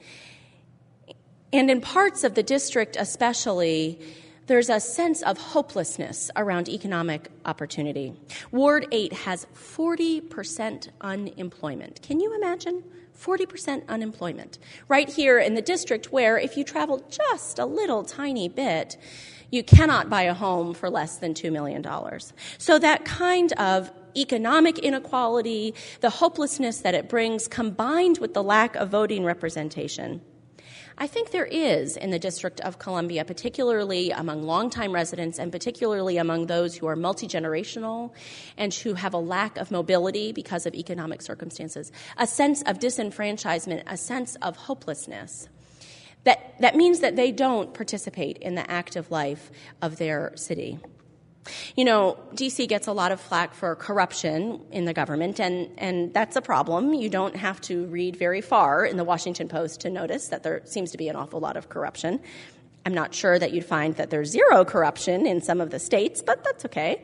And 1.52 1.70
in 1.70 1.80
parts 1.80 2.24
of 2.24 2.34
the 2.34 2.42
district, 2.42 2.96
especially, 2.98 4.00
there's 4.50 4.68
a 4.68 4.80
sense 4.80 5.22
of 5.22 5.38
hopelessness 5.38 6.28
around 6.34 6.68
economic 6.68 7.30
opportunity. 7.44 8.12
Ward 8.50 8.84
8 8.90 9.12
has 9.12 9.46
40% 9.54 10.88
unemployment. 11.00 12.02
Can 12.02 12.18
you 12.18 12.34
imagine? 12.34 12.82
40% 13.16 13.86
unemployment. 13.86 14.58
Right 14.88 15.08
here 15.08 15.38
in 15.38 15.54
the 15.54 15.62
district, 15.62 16.10
where 16.10 16.36
if 16.36 16.56
you 16.56 16.64
travel 16.64 17.06
just 17.08 17.60
a 17.60 17.64
little 17.64 18.02
tiny 18.02 18.48
bit, 18.48 18.96
you 19.52 19.62
cannot 19.62 20.10
buy 20.10 20.22
a 20.22 20.34
home 20.34 20.74
for 20.74 20.90
less 20.90 21.18
than 21.18 21.32
$2 21.32 21.52
million. 21.52 21.86
So 22.58 22.76
that 22.80 23.04
kind 23.04 23.52
of 23.52 23.92
economic 24.16 24.80
inequality, 24.80 25.76
the 26.00 26.10
hopelessness 26.10 26.80
that 26.80 26.94
it 26.94 27.08
brings, 27.08 27.46
combined 27.46 28.18
with 28.18 28.34
the 28.34 28.42
lack 28.42 28.74
of 28.74 28.88
voting 28.88 29.24
representation, 29.24 30.20
I 31.02 31.06
think 31.06 31.30
there 31.30 31.46
is 31.46 31.96
in 31.96 32.10
the 32.10 32.18
District 32.18 32.60
of 32.60 32.78
Columbia, 32.78 33.24
particularly 33.24 34.10
among 34.10 34.42
longtime 34.42 34.92
residents 34.92 35.38
and 35.38 35.50
particularly 35.50 36.18
among 36.18 36.44
those 36.44 36.76
who 36.76 36.86
are 36.88 36.94
multi 36.94 37.26
generational 37.26 38.12
and 38.58 38.72
who 38.74 38.92
have 38.92 39.14
a 39.14 39.18
lack 39.18 39.56
of 39.56 39.70
mobility 39.70 40.30
because 40.32 40.66
of 40.66 40.74
economic 40.74 41.22
circumstances, 41.22 41.90
a 42.18 42.26
sense 42.26 42.60
of 42.64 42.80
disenfranchisement, 42.80 43.82
a 43.86 43.96
sense 43.96 44.36
of 44.42 44.56
hopelessness. 44.56 45.48
That, 46.24 46.60
that 46.60 46.76
means 46.76 47.00
that 47.00 47.16
they 47.16 47.32
don't 47.32 47.72
participate 47.72 48.36
in 48.36 48.54
the 48.54 48.70
active 48.70 49.10
life 49.10 49.50
of 49.80 49.96
their 49.96 50.32
city. 50.34 50.80
You 51.76 51.84
know, 51.84 52.18
DC 52.34 52.68
gets 52.68 52.86
a 52.86 52.92
lot 52.92 53.12
of 53.12 53.20
flack 53.20 53.54
for 53.54 53.74
corruption 53.74 54.60
in 54.70 54.84
the 54.84 54.92
government, 54.92 55.40
and, 55.40 55.70
and 55.78 56.12
that's 56.12 56.36
a 56.36 56.42
problem. 56.42 56.92
You 56.92 57.08
don't 57.08 57.36
have 57.36 57.60
to 57.62 57.86
read 57.86 58.16
very 58.16 58.40
far 58.40 58.84
in 58.84 58.96
the 58.96 59.04
Washington 59.04 59.48
Post 59.48 59.80
to 59.80 59.90
notice 59.90 60.28
that 60.28 60.42
there 60.42 60.62
seems 60.64 60.90
to 60.92 60.98
be 60.98 61.08
an 61.08 61.16
awful 61.16 61.40
lot 61.40 61.56
of 61.56 61.68
corruption. 61.68 62.20
I'm 62.84 62.94
not 62.94 63.14
sure 63.14 63.38
that 63.38 63.52
you'd 63.52 63.64
find 63.64 63.96
that 63.96 64.10
there's 64.10 64.30
zero 64.30 64.64
corruption 64.64 65.26
in 65.26 65.42
some 65.42 65.60
of 65.60 65.70
the 65.70 65.78
states, 65.78 66.22
but 66.24 66.44
that's 66.44 66.64
okay. 66.66 67.02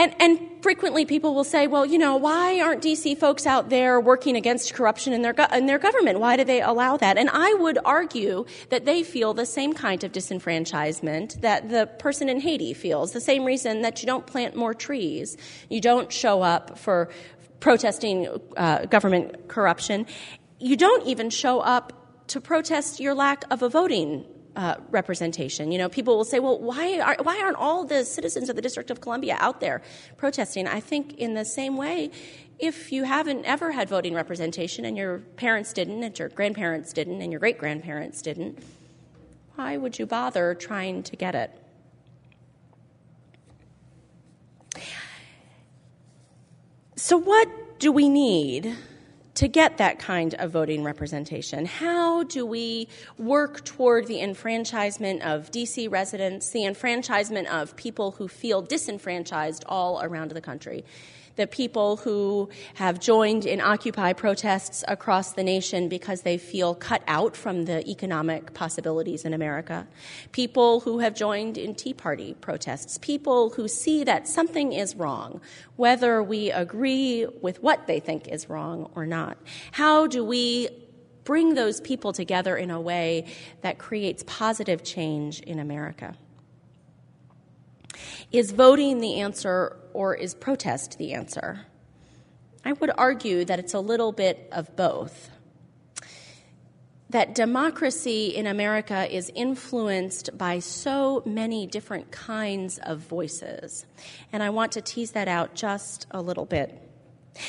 And, 0.00 0.14
and 0.18 0.40
frequently 0.62 1.04
people 1.04 1.34
will 1.34 1.44
say, 1.44 1.66
well, 1.66 1.84
you 1.84 1.98
know, 1.98 2.16
why 2.16 2.58
aren't 2.58 2.82
DC 2.82 3.18
folks 3.18 3.44
out 3.44 3.68
there 3.68 4.00
working 4.00 4.34
against 4.34 4.72
corruption 4.72 5.12
in 5.12 5.20
their, 5.20 5.34
go- 5.34 5.44
in 5.52 5.66
their 5.66 5.78
government? 5.78 6.20
Why 6.20 6.38
do 6.38 6.44
they 6.44 6.62
allow 6.62 6.96
that? 6.96 7.18
And 7.18 7.28
I 7.30 7.52
would 7.52 7.78
argue 7.84 8.46
that 8.70 8.86
they 8.86 9.02
feel 9.02 9.34
the 9.34 9.44
same 9.44 9.74
kind 9.74 10.02
of 10.02 10.10
disenfranchisement 10.10 11.42
that 11.42 11.68
the 11.68 11.86
person 11.98 12.30
in 12.30 12.40
Haiti 12.40 12.72
feels, 12.72 13.12
the 13.12 13.20
same 13.20 13.44
reason 13.44 13.82
that 13.82 14.00
you 14.00 14.06
don't 14.06 14.26
plant 14.26 14.56
more 14.56 14.72
trees, 14.72 15.36
you 15.68 15.82
don't 15.82 16.10
show 16.10 16.40
up 16.40 16.78
for 16.78 17.10
protesting 17.60 18.26
uh, 18.56 18.86
government 18.86 19.48
corruption, 19.48 20.06
you 20.58 20.78
don't 20.78 21.06
even 21.06 21.28
show 21.28 21.60
up 21.60 22.26
to 22.28 22.40
protest 22.40 23.00
your 23.00 23.14
lack 23.14 23.44
of 23.50 23.62
a 23.62 23.68
voting 23.68 24.24
uh, 24.56 24.76
representation. 24.90 25.72
You 25.72 25.78
know, 25.78 25.88
people 25.88 26.16
will 26.16 26.24
say, 26.24 26.38
well, 26.38 26.58
why, 26.58 26.98
are, 27.00 27.16
why 27.22 27.40
aren't 27.40 27.56
all 27.56 27.84
the 27.84 28.04
citizens 28.04 28.48
of 28.48 28.56
the 28.56 28.62
District 28.62 28.90
of 28.90 29.00
Columbia 29.00 29.36
out 29.38 29.60
there 29.60 29.82
protesting? 30.16 30.66
I 30.66 30.80
think 30.80 31.14
in 31.14 31.34
the 31.34 31.44
same 31.44 31.76
way, 31.76 32.10
if 32.58 32.92
you 32.92 33.04
haven't 33.04 33.44
ever 33.44 33.72
had 33.72 33.88
voting 33.88 34.14
representation 34.14 34.84
and 34.84 34.96
your 34.96 35.18
parents 35.18 35.72
didn't, 35.72 36.02
and 36.02 36.18
your 36.18 36.28
grandparents 36.28 36.92
didn't, 36.92 37.22
and 37.22 37.32
your 37.32 37.40
great 37.40 37.58
grandparents 37.58 38.20
didn't, 38.22 38.58
why 39.54 39.76
would 39.76 39.98
you 39.98 40.06
bother 40.06 40.54
trying 40.54 41.02
to 41.04 41.16
get 41.16 41.34
it? 41.34 41.50
So, 46.96 47.16
what 47.16 47.78
do 47.78 47.90
we 47.90 48.10
need 48.10 48.76
to 49.40 49.48
get 49.48 49.78
that 49.78 49.98
kind 49.98 50.34
of 50.34 50.50
voting 50.50 50.84
representation? 50.84 51.64
How 51.64 52.24
do 52.24 52.44
we 52.44 52.88
work 53.16 53.64
toward 53.64 54.06
the 54.06 54.20
enfranchisement 54.20 55.22
of 55.22 55.50
DC 55.50 55.90
residents, 55.90 56.50
the 56.50 56.66
enfranchisement 56.66 57.48
of 57.48 57.74
people 57.74 58.10
who 58.10 58.28
feel 58.28 58.60
disenfranchised 58.60 59.64
all 59.66 60.02
around 60.02 60.32
the 60.32 60.42
country? 60.42 60.84
The 61.40 61.46
people 61.46 61.96
who 61.96 62.50
have 62.74 63.00
joined 63.00 63.46
in 63.46 63.62
Occupy 63.62 64.12
protests 64.12 64.84
across 64.86 65.32
the 65.32 65.42
nation 65.42 65.88
because 65.88 66.20
they 66.20 66.36
feel 66.36 66.74
cut 66.74 67.02
out 67.08 67.34
from 67.34 67.64
the 67.64 67.88
economic 67.88 68.52
possibilities 68.52 69.24
in 69.24 69.32
America, 69.32 69.88
people 70.32 70.80
who 70.80 70.98
have 70.98 71.14
joined 71.14 71.56
in 71.56 71.74
Tea 71.74 71.94
Party 71.94 72.34
protests, 72.42 72.98
people 72.98 73.48
who 73.48 73.68
see 73.68 74.04
that 74.04 74.28
something 74.28 74.74
is 74.74 74.94
wrong, 74.94 75.40
whether 75.76 76.22
we 76.22 76.50
agree 76.50 77.26
with 77.40 77.62
what 77.62 77.86
they 77.86 78.00
think 78.00 78.28
is 78.28 78.50
wrong 78.50 78.90
or 78.94 79.06
not. 79.06 79.38
How 79.72 80.06
do 80.06 80.22
we 80.22 80.68
bring 81.24 81.54
those 81.54 81.80
people 81.80 82.12
together 82.12 82.54
in 82.54 82.70
a 82.70 82.80
way 82.80 83.24
that 83.62 83.78
creates 83.78 84.22
positive 84.26 84.84
change 84.84 85.40
in 85.40 85.58
America? 85.58 86.14
Is 88.30 88.52
voting 88.52 89.00
the 89.00 89.20
answer 89.20 89.79
or 89.92 90.14
is 90.14 90.34
protest 90.34 90.98
the 90.98 91.12
answer? 91.12 91.66
I 92.64 92.72
would 92.72 92.90
argue 92.96 93.44
that 93.44 93.58
it's 93.58 93.74
a 93.74 93.80
little 93.80 94.12
bit 94.12 94.48
of 94.52 94.76
both. 94.76 95.30
That 97.08 97.34
democracy 97.34 98.28
in 98.28 98.46
America 98.46 99.12
is 99.12 99.32
influenced 99.34 100.36
by 100.38 100.60
so 100.60 101.22
many 101.26 101.66
different 101.66 102.12
kinds 102.12 102.78
of 102.78 103.00
voices. 103.00 103.84
And 104.32 104.42
I 104.42 104.50
want 104.50 104.72
to 104.72 104.80
tease 104.80 105.10
that 105.12 105.26
out 105.26 105.54
just 105.54 106.06
a 106.12 106.20
little 106.20 106.44
bit. 106.44 106.80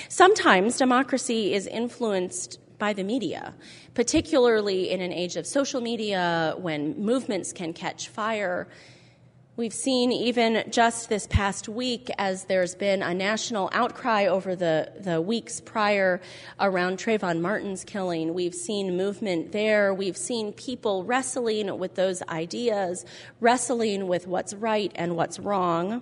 Sometimes 0.10 0.77
democracy 0.77 1.54
is 1.54 1.67
influenced 1.67 2.60
by 2.80 2.93
the 2.93 3.04
media, 3.04 3.54
particularly 3.93 4.89
in 4.89 5.01
an 5.01 5.13
age 5.13 5.36
of 5.36 5.45
social 5.45 5.82
media 5.82 6.56
when 6.58 6.99
movements 6.99 7.54
can 7.54 7.73
catch 7.73 8.10
fire 8.10 8.67
We've 9.58 9.74
seen 9.74 10.14
even 10.14 10.64
just 10.70 11.10
this 11.10 11.28
past 11.28 11.68
week, 11.68 12.10
as 12.18 12.46
there's 12.46 12.74
been 12.74 13.04
a 13.04 13.14
national 13.14 13.70
outcry 13.74 14.28
over 14.28 14.56
the, 14.56 14.94
the 14.98 15.20
weeks 15.20 15.60
prior 15.60 16.22
around 16.58 17.00
Trayvon 17.00 17.42
Martin's 17.42 17.84
killing, 17.84 18.34
we've 18.34 18.56
seen 18.56 18.96
movement 18.96 19.52
there. 19.52 19.94
We've 19.94 20.16
seen 20.16 20.54
people 20.54 21.04
wrestling 21.04 21.78
with 21.78 21.96
those 21.96 22.24
ideas, 22.30 23.04
wrestling 23.42 24.08
with 24.08 24.26
what's 24.26 24.54
right 24.54 24.94
and 24.96 25.18
what's 25.18 25.38
wrong. 25.38 26.02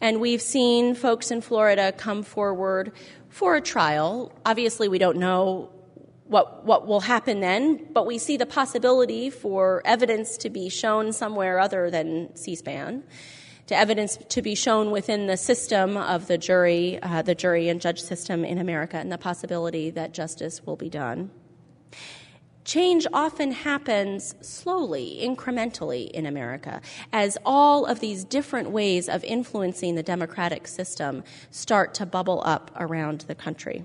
And 0.00 0.20
we've 0.20 0.42
seen 0.42 0.96
folks 0.96 1.30
in 1.30 1.42
Florida 1.42 1.92
come 1.92 2.24
forward 2.24 2.90
for 3.28 3.54
a 3.54 3.60
trial. 3.60 4.32
Obviously, 4.44 4.88
we 4.88 4.98
don't 4.98 5.18
know 5.18 5.70
what, 6.26 6.64
what 6.64 6.86
will 6.86 7.00
happen 7.00 7.40
then, 7.40 7.86
but 7.92 8.06
we 8.06 8.18
see 8.18 8.36
the 8.36 8.46
possibility 8.46 9.30
for 9.30 9.82
evidence 9.84 10.36
to 10.38 10.50
be 10.50 10.68
shown 10.68 11.12
somewhere 11.12 11.58
other 11.58 11.90
than 11.90 12.34
C 12.34 12.54
SPAN, 12.54 13.04
to 13.66 13.76
evidence 13.76 14.18
to 14.28 14.42
be 14.42 14.54
shown 14.54 14.90
within 14.90 15.26
the 15.26 15.36
system 15.36 15.96
of 15.96 16.26
the 16.26 16.38
jury, 16.38 16.98
uh, 17.02 17.22
the 17.22 17.34
jury 17.34 17.68
and 17.68 17.80
judge 17.80 18.02
system 18.02 18.44
in 18.44 18.58
America, 18.58 18.96
and 18.96 19.12
the 19.12 19.18
possibility 19.18 19.90
that 19.90 20.12
justice 20.12 20.64
will 20.64 20.76
be 20.76 20.88
done. 20.88 21.30
Change 22.64 23.06
often 23.12 23.52
happens 23.52 24.34
slowly, 24.40 25.20
incrementally 25.22 26.10
in 26.10 26.24
America, 26.24 26.80
as 27.12 27.36
all 27.44 27.84
of 27.84 28.00
these 28.00 28.24
different 28.24 28.70
ways 28.70 29.06
of 29.06 29.22
influencing 29.24 29.94
the 29.94 30.02
democratic 30.02 30.66
system 30.66 31.22
start 31.50 31.92
to 31.94 32.06
bubble 32.06 32.42
up 32.46 32.70
around 32.76 33.20
the 33.22 33.34
country. 33.34 33.84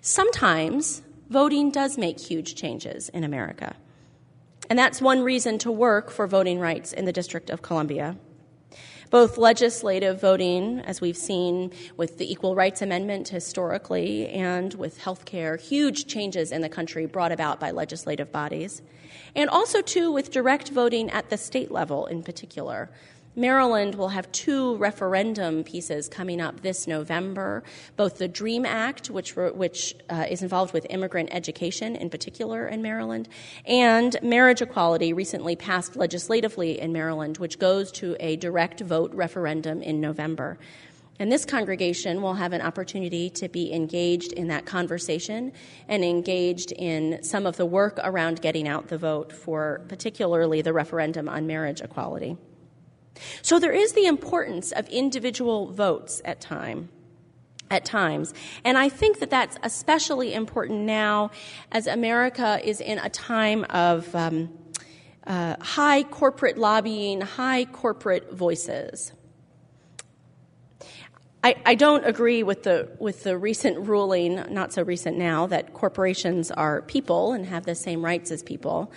Sometimes 0.00 1.02
voting 1.30 1.70
does 1.70 1.96
make 1.96 2.20
huge 2.20 2.56
changes 2.56 3.08
in 3.08 3.24
America. 3.24 3.76
And 4.68 4.78
that's 4.78 5.00
one 5.00 5.22
reason 5.22 5.58
to 5.58 5.72
work 5.72 6.10
for 6.10 6.26
voting 6.26 6.58
rights 6.58 6.92
in 6.92 7.04
the 7.04 7.12
District 7.12 7.48
of 7.50 7.62
Columbia. 7.62 8.16
Both 9.10 9.38
legislative 9.38 10.20
voting, 10.20 10.80
as 10.80 11.00
we've 11.00 11.16
seen 11.16 11.72
with 11.96 12.18
the 12.18 12.30
Equal 12.30 12.54
Rights 12.54 12.80
Amendment 12.80 13.28
historically, 13.28 14.28
and 14.28 14.74
with 14.74 14.98
health 14.98 15.24
care, 15.24 15.56
huge 15.56 16.06
changes 16.06 16.52
in 16.52 16.60
the 16.60 16.68
country 16.68 17.06
brought 17.06 17.32
about 17.32 17.58
by 17.58 17.72
legislative 17.72 18.30
bodies, 18.30 18.82
and 19.34 19.50
also, 19.50 19.82
too, 19.82 20.12
with 20.12 20.30
direct 20.30 20.68
voting 20.68 21.10
at 21.10 21.30
the 21.30 21.36
state 21.36 21.72
level 21.72 22.06
in 22.06 22.22
particular. 22.22 22.90
Maryland 23.36 23.94
will 23.94 24.08
have 24.08 24.30
two 24.32 24.76
referendum 24.78 25.62
pieces 25.62 26.08
coming 26.08 26.40
up 26.40 26.62
this 26.62 26.88
November 26.88 27.62
both 27.96 28.18
the 28.18 28.26
DREAM 28.26 28.66
Act, 28.66 29.08
which, 29.08 29.36
which 29.36 29.94
uh, 30.08 30.26
is 30.28 30.42
involved 30.42 30.74
with 30.74 30.84
immigrant 30.90 31.28
education 31.32 31.94
in 31.94 32.10
particular 32.10 32.66
in 32.66 32.82
Maryland, 32.82 33.28
and 33.64 34.16
marriage 34.20 34.62
equality, 34.62 35.12
recently 35.12 35.54
passed 35.54 35.94
legislatively 35.94 36.80
in 36.80 36.92
Maryland, 36.92 37.38
which 37.38 37.60
goes 37.60 37.92
to 37.92 38.16
a 38.18 38.34
direct 38.36 38.80
vote 38.80 39.14
referendum 39.14 39.80
in 39.80 40.00
November. 40.00 40.58
And 41.20 41.30
this 41.30 41.44
congregation 41.44 42.22
will 42.22 42.34
have 42.34 42.52
an 42.52 42.62
opportunity 42.62 43.30
to 43.30 43.48
be 43.48 43.72
engaged 43.72 44.32
in 44.32 44.48
that 44.48 44.66
conversation 44.66 45.52
and 45.86 46.02
engaged 46.02 46.72
in 46.72 47.22
some 47.22 47.46
of 47.46 47.58
the 47.58 47.66
work 47.66 48.00
around 48.02 48.40
getting 48.40 48.66
out 48.66 48.88
the 48.88 48.98
vote 48.98 49.30
for 49.32 49.82
particularly 49.86 50.62
the 50.62 50.72
referendum 50.72 51.28
on 51.28 51.46
marriage 51.46 51.80
equality. 51.80 52.36
So 53.42 53.58
there 53.58 53.72
is 53.72 53.92
the 53.92 54.06
importance 54.06 54.72
of 54.72 54.88
individual 54.88 55.72
votes 55.72 56.22
at 56.24 56.40
time 56.40 56.88
at 57.70 57.84
times. 57.84 58.34
And 58.64 58.76
I 58.76 58.88
think 58.88 59.20
that 59.20 59.30
that's 59.30 59.56
especially 59.62 60.34
important 60.34 60.80
now 60.80 61.30
as 61.70 61.86
America 61.86 62.60
is 62.64 62.80
in 62.80 62.98
a 62.98 63.08
time 63.08 63.64
of 63.70 64.12
um, 64.14 64.50
uh, 65.26 65.56
high 65.60 66.02
corporate 66.02 66.58
lobbying, 66.58 67.20
high 67.20 67.64
corporate 67.66 68.32
voices. 68.32 69.12
I, 71.42 71.56
I, 71.64 71.74
don't 71.74 72.04
agree 72.04 72.42
with 72.42 72.64
the 72.64 72.90
with 72.98 73.22
the 73.22 73.38
recent 73.38 73.88
ruling, 73.88 74.44
not 74.50 74.74
so 74.74 74.82
recent 74.82 75.16
now, 75.16 75.46
that 75.46 75.72
corporations 75.72 76.50
are 76.50 76.82
people 76.82 77.32
and 77.32 77.46
have 77.46 77.64
the 77.64 77.74
same 77.74 78.04
rights 78.04 78.30
as 78.30 78.42
people. 78.42 78.92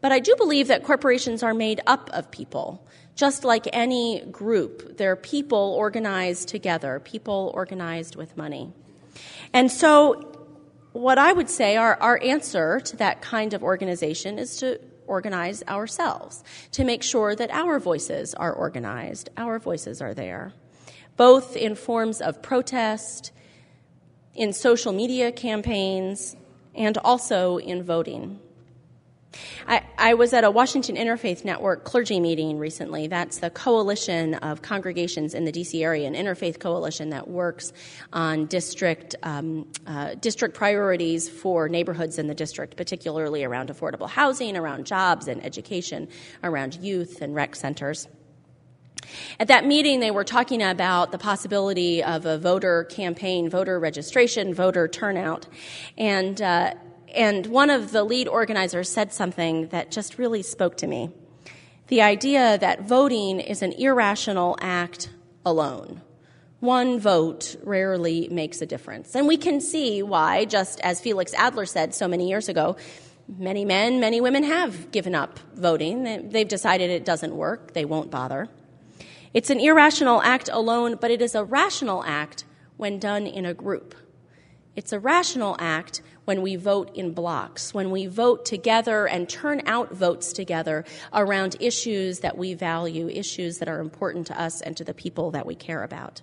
But 0.00 0.10
I 0.10 0.18
do 0.18 0.34
believe 0.36 0.68
that 0.68 0.82
corporations 0.82 1.42
are 1.42 1.52
made 1.52 1.82
up 1.86 2.08
of 2.14 2.30
people. 2.30 2.86
Just 3.14 3.44
like 3.44 3.68
any 3.72 4.22
group, 4.26 4.96
they're 4.96 5.16
people 5.16 5.74
organized 5.78 6.48
together, 6.48 7.00
people 7.00 7.52
organized 7.54 8.16
with 8.16 8.36
money. 8.36 8.72
And 9.52 9.70
so, 9.70 10.32
what 10.92 11.18
I 11.18 11.32
would 11.32 11.50
say 11.50 11.76
our, 11.76 11.96
our 12.00 12.20
answer 12.22 12.80
to 12.80 12.96
that 12.96 13.20
kind 13.20 13.54
of 13.54 13.62
organization 13.62 14.38
is 14.38 14.56
to 14.58 14.80
organize 15.06 15.62
ourselves, 15.68 16.42
to 16.72 16.84
make 16.84 17.02
sure 17.02 17.34
that 17.34 17.50
our 17.50 17.78
voices 17.78 18.34
are 18.34 18.52
organized, 18.52 19.28
our 19.36 19.58
voices 19.58 20.00
are 20.00 20.14
there, 20.14 20.52
both 21.16 21.56
in 21.56 21.74
forms 21.74 22.20
of 22.20 22.42
protest, 22.42 23.32
in 24.34 24.52
social 24.52 24.92
media 24.92 25.30
campaigns, 25.30 26.36
and 26.74 26.98
also 26.98 27.58
in 27.58 27.82
voting. 27.82 28.40
I, 29.66 29.82
I, 29.98 30.14
was 30.14 30.32
at 30.32 30.44
a 30.44 30.50
Washington 30.50 30.96
Interfaith 30.96 31.44
Network 31.44 31.84
clergy 31.84 32.20
meeting 32.20 32.58
recently. 32.58 33.06
That's 33.06 33.38
the 33.38 33.50
coalition 33.50 34.34
of 34.34 34.62
congregations 34.62 35.34
in 35.34 35.44
the 35.44 35.52
D.C. 35.52 35.82
area, 35.82 36.06
an 36.06 36.14
interfaith 36.14 36.60
coalition 36.60 37.10
that 37.10 37.28
works 37.28 37.72
on 38.12 38.46
district 38.46 39.14
um, 39.22 39.66
uh, 39.86 40.14
district 40.14 40.54
priorities 40.54 41.28
for 41.28 41.68
neighborhoods 41.68 42.18
in 42.18 42.26
the 42.26 42.34
district, 42.34 42.76
particularly 42.76 43.44
around 43.44 43.68
affordable 43.68 44.08
housing, 44.08 44.56
around 44.56 44.86
jobs 44.86 45.28
and 45.28 45.44
education, 45.44 46.08
around 46.42 46.74
youth 46.76 47.22
and 47.22 47.34
rec 47.34 47.56
centers. 47.56 48.08
At 49.38 49.48
that 49.48 49.66
meeting, 49.66 50.00
they 50.00 50.10
were 50.10 50.24
talking 50.24 50.62
about 50.62 51.12
the 51.12 51.18
possibility 51.18 52.02
of 52.02 52.26
a 52.26 52.38
voter 52.38 52.84
campaign, 52.84 53.50
voter 53.50 53.78
registration, 53.78 54.54
voter 54.54 54.88
turnout, 54.88 55.46
and. 55.96 56.40
Uh, 56.40 56.74
and 57.14 57.46
one 57.46 57.70
of 57.70 57.92
the 57.92 58.04
lead 58.04 58.28
organizers 58.28 58.90
said 58.90 59.12
something 59.12 59.68
that 59.68 59.90
just 59.90 60.18
really 60.18 60.42
spoke 60.42 60.76
to 60.78 60.86
me 60.86 61.10
the 61.88 62.00
idea 62.00 62.56
that 62.58 62.82
voting 62.82 63.40
is 63.40 63.62
an 63.62 63.72
irrational 63.72 64.56
act 64.60 65.10
alone. 65.44 66.00
One 66.60 66.98
vote 66.98 67.56
rarely 67.62 68.28
makes 68.30 68.62
a 68.62 68.66
difference. 68.66 69.14
And 69.14 69.28
we 69.28 69.36
can 69.36 69.60
see 69.60 70.02
why, 70.02 70.46
just 70.46 70.80
as 70.80 71.00
Felix 71.00 71.34
Adler 71.34 71.66
said 71.66 71.94
so 71.94 72.08
many 72.08 72.28
years 72.28 72.48
ago, 72.48 72.76
many 73.28 73.66
men, 73.66 74.00
many 74.00 74.20
women 74.20 74.44
have 74.44 74.90
given 74.92 75.14
up 75.14 75.38
voting. 75.54 76.30
They've 76.30 76.48
decided 76.48 76.88
it 76.90 77.04
doesn't 77.04 77.36
work, 77.36 77.74
they 77.74 77.84
won't 77.84 78.10
bother. 78.10 78.48
It's 79.34 79.50
an 79.50 79.60
irrational 79.60 80.22
act 80.22 80.48
alone, 80.50 80.96
but 80.98 81.10
it 81.10 81.20
is 81.20 81.34
a 81.34 81.44
rational 81.44 82.02
act 82.04 82.44
when 82.78 82.98
done 82.98 83.26
in 83.26 83.44
a 83.44 83.52
group. 83.52 83.94
It's 84.74 84.92
a 84.92 84.98
rational 84.98 85.56
act 85.58 86.00
when 86.24 86.42
we 86.42 86.56
vote 86.56 86.90
in 86.94 87.12
blocks, 87.12 87.74
when 87.74 87.90
we 87.90 88.06
vote 88.06 88.44
together 88.44 89.06
and 89.06 89.28
turn 89.28 89.62
out 89.66 89.92
votes 89.92 90.32
together 90.32 90.84
around 91.12 91.56
issues 91.60 92.20
that 92.20 92.36
we 92.38 92.54
value, 92.54 93.08
issues 93.08 93.58
that 93.58 93.68
are 93.68 93.80
important 93.80 94.26
to 94.26 94.40
us 94.40 94.60
and 94.60 94.76
to 94.76 94.84
the 94.84 94.94
people 94.94 95.30
that 95.30 95.46
we 95.46 95.54
care 95.54 95.82
about. 95.82 96.22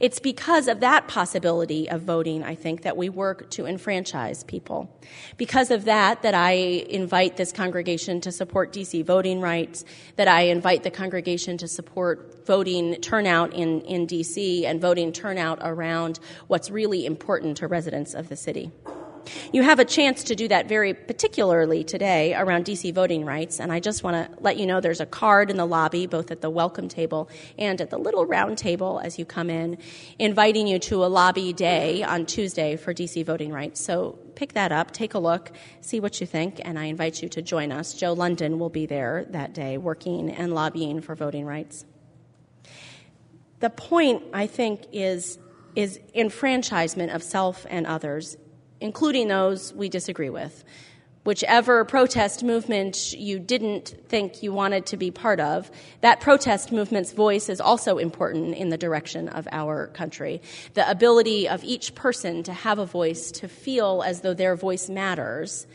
It's 0.00 0.18
because 0.18 0.68
of 0.68 0.80
that 0.80 1.08
possibility 1.08 1.88
of 1.88 2.02
voting, 2.02 2.42
I 2.42 2.54
think, 2.54 2.82
that 2.82 2.96
we 2.96 3.08
work 3.08 3.50
to 3.50 3.66
enfranchise 3.66 4.44
people. 4.44 4.90
Because 5.36 5.70
of 5.70 5.84
that, 5.84 6.22
that 6.22 6.34
I 6.34 6.52
invite 6.52 7.36
this 7.36 7.52
congregation 7.52 8.20
to 8.22 8.32
support 8.32 8.72
DC 8.72 9.04
voting 9.04 9.40
rights, 9.40 9.84
that 10.16 10.28
I 10.28 10.42
invite 10.42 10.82
the 10.82 10.90
congregation 10.90 11.58
to 11.58 11.68
support 11.68 12.33
voting 12.46 12.94
turnout 12.96 13.52
in, 13.52 13.80
in 13.82 14.06
DC 14.06 14.64
and 14.64 14.80
voting 14.80 15.12
turnout 15.12 15.58
around 15.62 16.20
what's 16.46 16.70
really 16.70 17.06
important 17.06 17.56
to 17.58 17.68
residents 17.68 18.14
of 18.14 18.28
the 18.28 18.36
city. 18.36 18.70
You 19.52 19.62
have 19.62 19.78
a 19.78 19.84
chance 19.84 20.24
to 20.24 20.34
do 20.34 20.48
that 20.48 20.68
very 20.68 20.94
particularly 20.94 21.84
today 21.84 22.34
around 22.34 22.64
DC 22.64 22.92
voting 22.92 23.24
rights, 23.24 23.60
and 23.60 23.72
I 23.72 23.80
just 23.80 24.02
want 24.02 24.16
to 24.16 24.42
let 24.42 24.56
you 24.56 24.66
know 24.66 24.80
there's 24.80 25.00
a 25.00 25.06
card 25.06 25.50
in 25.50 25.56
the 25.56 25.66
lobby, 25.66 26.06
both 26.06 26.30
at 26.30 26.40
the 26.40 26.50
welcome 26.50 26.88
table 26.88 27.28
and 27.58 27.80
at 27.80 27.90
the 27.90 27.98
little 27.98 28.26
round 28.26 28.58
table 28.58 29.00
as 29.02 29.18
you 29.18 29.24
come 29.24 29.50
in, 29.50 29.78
inviting 30.18 30.66
you 30.66 30.78
to 30.80 31.04
a 31.04 31.06
lobby 31.06 31.52
day 31.52 32.02
on 32.02 32.26
Tuesday 32.26 32.76
for 32.76 32.92
DC 32.92 33.24
voting 33.24 33.52
rights. 33.52 33.80
So 33.80 34.18
pick 34.34 34.52
that 34.54 34.72
up, 34.72 34.90
take 34.90 35.14
a 35.14 35.18
look, 35.18 35.52
see 35.80 36.00
what 36.00 36.20
you 36.20 36.26
think, 36.26 36.60
and 36.64 36.78
I 36.78 36.84
invite 36.84 37.22
you 37.22 37.28
to 37.30 37.42
join 37.42 37.72
us. 37.72 37.94
Joe 37.94 38.12
London 38.12 38.58
will 38.58 38.70
be 38.70 38.86
there 38.86 39.26
that 39.30 39.54
day 39.54 39.78
working 39.78 40.30
and 40.30 40.54
lobbying 40.54 41.00
for 41.00 41.14
voting 41.14 41.46
rights. 41.46 41.84
The 43.64 43.70
point, 43.70 44.22
I 44.34 44.46
think, 44.46 44.82
is 44.92 45.38
is 45.74 45.98
enfranchisement 46.14 47.12
of 47.12 47.22
self 47.22 47.64
and 47.70 47.86
others 47.86 48.36
including 48.78 49.28
those 49.28 49.72
we 49.72 49.88
disagree 49.88 50.28
with. 50.28 50.64
Whichever 51.24 51.86
protest 51.86 52.44
movement 52.44 53.14
you 53.14 53.38
didn't 53.38 53.94
think 54.08 54.42
you 54.42 54.52
wanted 54.52 54.84
to 54.86 54.98
be 54.98 55.10
part 55.10 55.40
of, 55.40 55.70
that 56.02 56.20
protest 56.20 56.72
movement's 56.72 57.12
voice 57.12 57.48
is 57.48 57.58
also 57.58 57.96
important 57.96 58.54
in 58.54 58.68
the 58.68 58.76
direction 58.76 59.30
of 59.30 59.48
our 59.50 59.86
country. 59.86 60.42
The 60.74 60.86
ability 60.90 61.48
of 61.48 61.64
each 61.64 61.94
person 61.94 62.42
to 62.42 62.52
have 62.52 62.78
a 62.78 62.84
voice, 62.84 63.30
to 63.30 63.48
feel 63.48 64.02
as 64.04 64.20
though 64.20 64.34
their 64.34 64.56
voice 64.56 64.90
matters, 64.90 65.66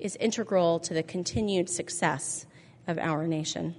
is 0.00 0.16
integral 0.16 0.80
to 0.80 0.94
the 0.94 1.04
continued 1.04 1.70
success 1.70 2.44
of 2.88 2.98
our 2.98 3.28
nation. 3.28 3.76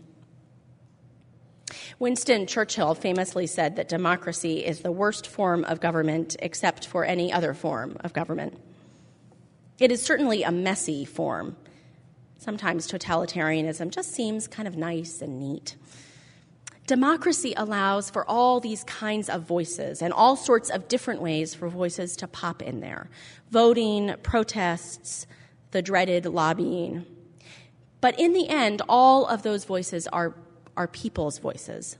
Winston 2.00 2.48
Churchill 2.48 2.94
famously 2.96 3.48
said 3.48 3.76
that 3.76 3.90
democracy 3.90 4.66
is 4.66 4.82
the 4.82 4.92
worst 4.92 5.28
form 5.28 5.64
of 5.66 5.80
government 5.80 6.36
except 6.40 6.88
for 6.88 7.04
any 7.04 7.32
other 7.32 7.54
form 7.54 7.98
of 8.02 8.14
government. 8.14 8.58
It 9.80 9.92
is 9.92 10.02
certainly 10.02 10.44
a 10.44 10.52
messy 10.52 11.06
form. 11.06 11.58
Sometimes 12.38 12.88
totalitarianism 12.88 13.92
just 13.92 14.12
seems 14.12 14.48
kind 14.48 14.68
of 14.68 14.78
nice 14.78 15.22
and 15.22 15.40
neat. 15.40 15.76
Democracy 16.88 17.54
allows 17.58 18.10
for 18.10 18.28
all 18.30 18.62
these 18.62 18.86
kinds 18.86 19.30
of 19.30 19.44
voices 19.44 20.02
and 20.02 20.14
all 20.14 20.38
sorts 20.38 20.70
of 20.70 20.88
different 20.88 21.22
ways 21.22 21.54
for 21.54 21.68
voices 21.68 22.16
to 22.16 22.28
pop 22.28 22.62
in 22.62 22.80
there 22.80 23.10
voting, 23.52 24.14
protests, 24.24 25.28
the 25.72 25.82
dreaded 25.82 26.26
lobbying. 26.26 27.06
But 28.00 28.20
in 28.20 28.34
the 28.34 28.48
end, 28.48 28.82
all 28.88 29.26
of 29.26 29.44
those 29.44 29.66
voices 29.66 30.08
are, 30.08 30.34
are 30.78 30.88
people's 30.88 31.40
voices. 31.40 31.98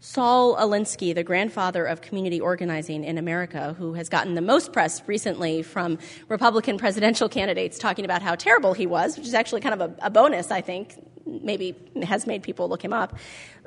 Saul 0.00 0.56
Alinsky, 0.56 1.12
the 1.12 1.24
grandfather 1.24 1.84
of 1.84 2.00
community 2.00 2.40
organizing 2.40 3.02
in 3.02 3.18
America, 3.18 3.74
who 3.78 3.94
has 3.94 4.08
gotten 4.08 4.34
the 4.34 4.40
most 4.40 4.72
press 4.72 5.02
recently 5.08 5.62
from 5.62 5.98
Republican 6.28 6.78
presidential 6.78 7.28
candidates 7.28 7.78
talking 7.78 8.04
about 8.04 8.22
how 8.22 8.36
terrible 8.36 8.74
he 8.74 8.86
was, 8.86 9.16
which 9.16 9.26
is 9.26 9.34
actually 9.34 9.60
kind 9.60 9.80
of 9.80 9.90
a, 9.90 10.06
a 10.06 10.10
bonus, 10.10 10.52
I 10.52 10.60
think, 10.60 10.94
maybe 11.26 11.74
has 12.04 12.26
made 12.26 12.42
people 12.44 12.68
look 12.68 12.82
him 12.82 12.92
up. 12.92 13.18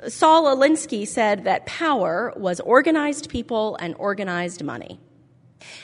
Saul 0.08 0.44
Alinsky 0.56 1.06
said 1.06 1.44
that 1.44 1.66
power 1.66 2.32
was 2.36 2.60
organized 2.60 3.28
people 3.28 3.76
and 3.76 3.94
organized 3.98 4.64
money. 4.64 4.98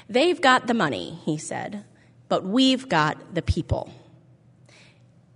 They've 0.09 0.41
got 0.41 0.67
the 0.67 0.75
money, 0.75 1.19
he 1.25 1.37
said, 1.37 1.85
but 2.29 2.45
we've 2.45 2.89
got 2.89 3.35
the 3.35 3.43
people. 3.43 3.93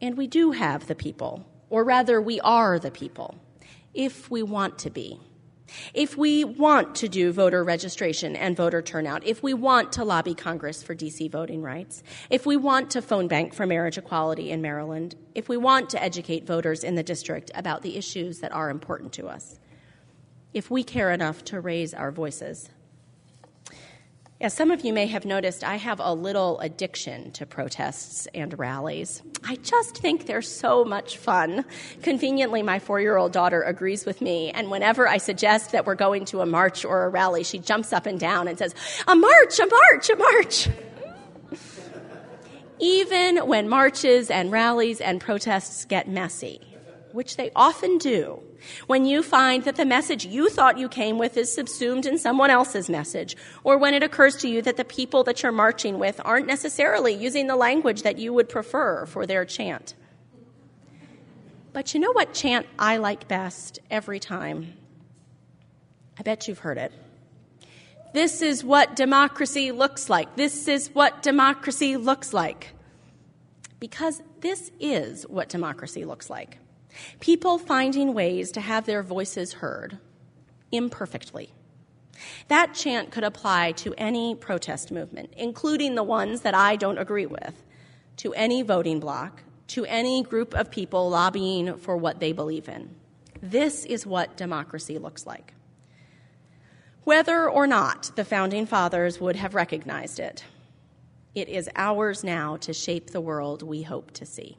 And 0.01 0.17
we 0.17 0.27
do 0.27 0.51
have 0.51 0.87
the 0.89 0.97
people, 0.97 1.47
or 1.73 1.85
rather, 1.85 2.21
we 2.21 2.39
are 2.41 2.79
the 2.79 2.91
people, 2.91 3.35
if 3.95 4.31
we 4.31 4.43
want 4.43 4.79
to 4.79 4.91
be. 4.91 5.19
If 5.95 6.19
we 6.19 6.45
want 6.45 6.95
to 6.97 7.09
do 7.09 7.33
voter 7.33 7.65
registration 7.65 8.37
and 8.37 8.55
voter 8.55 8.83
turnout, 8.83 9.25
if 9.25 9.43
we 9.43 9.55
want 9.55 9.91
to 9.93 10.05
lobby 10.05 10.35
Congress 10.35 10.83
for 10.83 10.95
DC 10.95 11.31
voting 11.31 11.63
rights, 11.63 12.03
if 12.29 12.45
we 12.45 12.59
want 12.59 12.91
to 12.91 13.01
phone 13.01 13.27
bank 13.27 13.55
for 13.55 13.67
marriage 13.67 13.97
equality 13.97 14.51
in 14.51 14.61
Maryland, 14.61 15.15
if 15.35 15.49
we 15.49 15.57
want 15.57 15.89
to 15.89 16.03
educate 16.03 16.47
voters 16.47 16.85
in 16.85 16.95
the 16.95 17.03
district 17.03 17.51
about 17.55 17.81
the 17.81 17.97
issues 17.97 18.41
that 18.41 18.53
are 18.53 18.69
important 18.69 19.15
to 19.15 19.27
us, 19.27 19.59
if 20.53 20.71
we 20.71 20.85
care 20.85 21.11
enough 21.11 21.43
to 21.45 21.59
raise 21.59 21.95
our 21.95 22.11
voices, 22.11 22.69
as 24.43 24.53
some 24.53 24.73
of 24.73 24.85
you 24.85 24.93
may 24.93 25.07
have 25.07 25.25
noticed, 25.25 25.63
I 25.63 25.77
have 25.77 26.01
a 26.01 26.13
little 26.13 26.59
addiction 26.59 27.31
to 27.33 27.47
protests 27.47 28.27
and 28.35 28.59
rallies. 28.59 29.23
I 29.45 29.55
just 29.57 29.99
think 29.99 30.27
they're 30.27 30.43
so 30.43 30.85
much 30.85 31.17
fun. 31.17 31.65
Conveniently, 32.03 32.63
my 32.63 32.81
four 32.81 33.01
year 33.01 33.17
old 33.17 33.33
daughter 33.33 33.63
agrees 33.63 34.05
with 34.05 34.21
me, 34.21 34.51
and 34.51 34.69
whenever 34.69 35.07
I 35.09 35.19
suggest 35.19 35.71
that 35.73 35.87
we're 35.87 35.95
going 35.95 36.25
to 36.27 36.41
a 36.41 36.47
march 36.47 36.85
or 36.85 37.05
a 37.05 37.09
rally, 37.09 37.45
she 37.45 37.61
jumps 37.61 37.93
up 37.93 38.05
and 38.05 38.19
down 38.19 38.49
and 38.49 38.59
says, 38.59 38.75
A 39.07 39.15
march, 39.15 39.61
a 39.61 39.67
march, 39.67 40.11
a 40.11 40.17
march. 40.17 40.69
Even 42.81 43.47
when 43.47 43.69
marches 43.69 44.29
and 44.29 44.51
rallies 44.51 45.01
and 45.01 45.21
protests 45.21 45.85
get 45.85 46.09
messy, 46.09 46.72
which 47.15 47.37
they 47.37 47.51
often 47.55 47.99
do, 47.99 48.43
when 48.87 49.05
you 49.05 49.23
find 49.23 49.65
that 49.65 49.77
the 49.77 49.85
message 49.85 50.25
you 50.25 50.49
thought 50.49 50.79
you 50.79 50.89
came 50.89 51.19
with 51.19 51.37
is 51.37 51.53
subsumed 51.53 52.07
in 52.07 52.19
someone 52.19 52.51
else's 52.51 52.89
message, 52.89 53.37
or 53.65 53.79
when 53.79 53.95
it 53.95 54.03
occurs 54.03 54.37
to 54.37 54.49
you 54.49 54.63
that 54.63 54.77
the 54.77 54.85
people 54.85 55.25
that 55.25 55.43
you're 55.43 55.53
marching 55.53 55.99
with 55.99 56.21
aren't 56.25 56.47
necessarily 56.47 57.13
using 57.13 57.47
the 57.47 57.57
language 57.57 58.03
that 58.03 58.19
you 58.19 58.33
would 58.33 58.49
prefer 58.49 59.07
for 59.07 59.27
their 59.27 59.45
chant. 59.45 59.95
But 61.73 61.95
you 61.95 62.01
know 62.01 62.13
what 62.13 62.35
chant 62.35 62.67
I 62.79 62.99
like 62.99 63.29
best 63.29 63.81
every 63.91 64.21
time? 64.21 64.75
I 66.19 66.23
bet 66.23 66.47
you've 66.47 66.59
heard 66.59 66.79
it. 66.79 66.93
This 68.13 68.43
is 68.43 68.63
what 68.63 68.95
democracy 68.95 69.73
looks 69.73 70.11
like. 70.11 70.37
This 70.37 70.69
is 70.69 70.89
what 70.95 71.23
democracy 71.23 71.97
looks 71.97 72.35
like. 72.35 72.75
Because 73.81 74.23
this 74.41 74.71
is 74.79 75.25
what 75.25 75.49
democracy 75.49 76.05
looks 76.05 76.29
like. 76.29 76.59
People 77.21 77.59
finding 77.59 78.15
ways 78.15 78.51
to 78.53 78.61
have 78.61 78.87
their 78.87 79.03
voices 79.03 79.55
heard 79.55 79.99
imperfectly. 80.71 81.53
That 82.49 82.75
chant 82.75 83.11
could 83.11 83.25
apply 83.25 83.73
to 83.73 83.95
any 83.97 84.35
protest 84.35 84.91
movement, 84.91 85.33
including 85.37 85.95
the 85.95 86.03
ones 86.03 86.43
that 86.43 86.55
I 86.55 86.77
don't 86.77 86.99
agree 86.99 87.27
with, 87.27 87.63
to 88.19 88.33
any 88.35 88.63
voting 88.63 89.01
bloc, 89.01 89.43
to 89.69 89.85
any 89.87 90.23
group 90.23 90.55
of 90.55 90.71
people 90.71 91.09
lobbying 91.09 91.77
for 91.79 91.97
what 91.97 92.21
they 92.21 92.33
believe 92.33 92.69
in. 92.69 92.95
This 93.41 93.85
is 93.85 94.07
what 94.07 94.37
democracy 94.37 94.99
looks 94.99 95.27
like. 95.27 95.55
Whether 97.05 97.51
or 97.51 97.67
not 97.67 98.13
the 98.15 98.25
founding 98.25 98.67
fathers 98.67 99.21
would 99.21 99.37
have 99.37 99.55
recognized 99.55 100.21
it, 100.21 100.45
it 101.35 101.49
is 101.49 101.69
ours 101.75 102.23
now 102.23 102.57
to 102.59 102.73
shape 102.73 103.11
the 103.11 103.21
world 103.21 103.63
we 103.63 103.83
hope 103.83 104.13
to 104.13 104.27
see. 104.27 104.59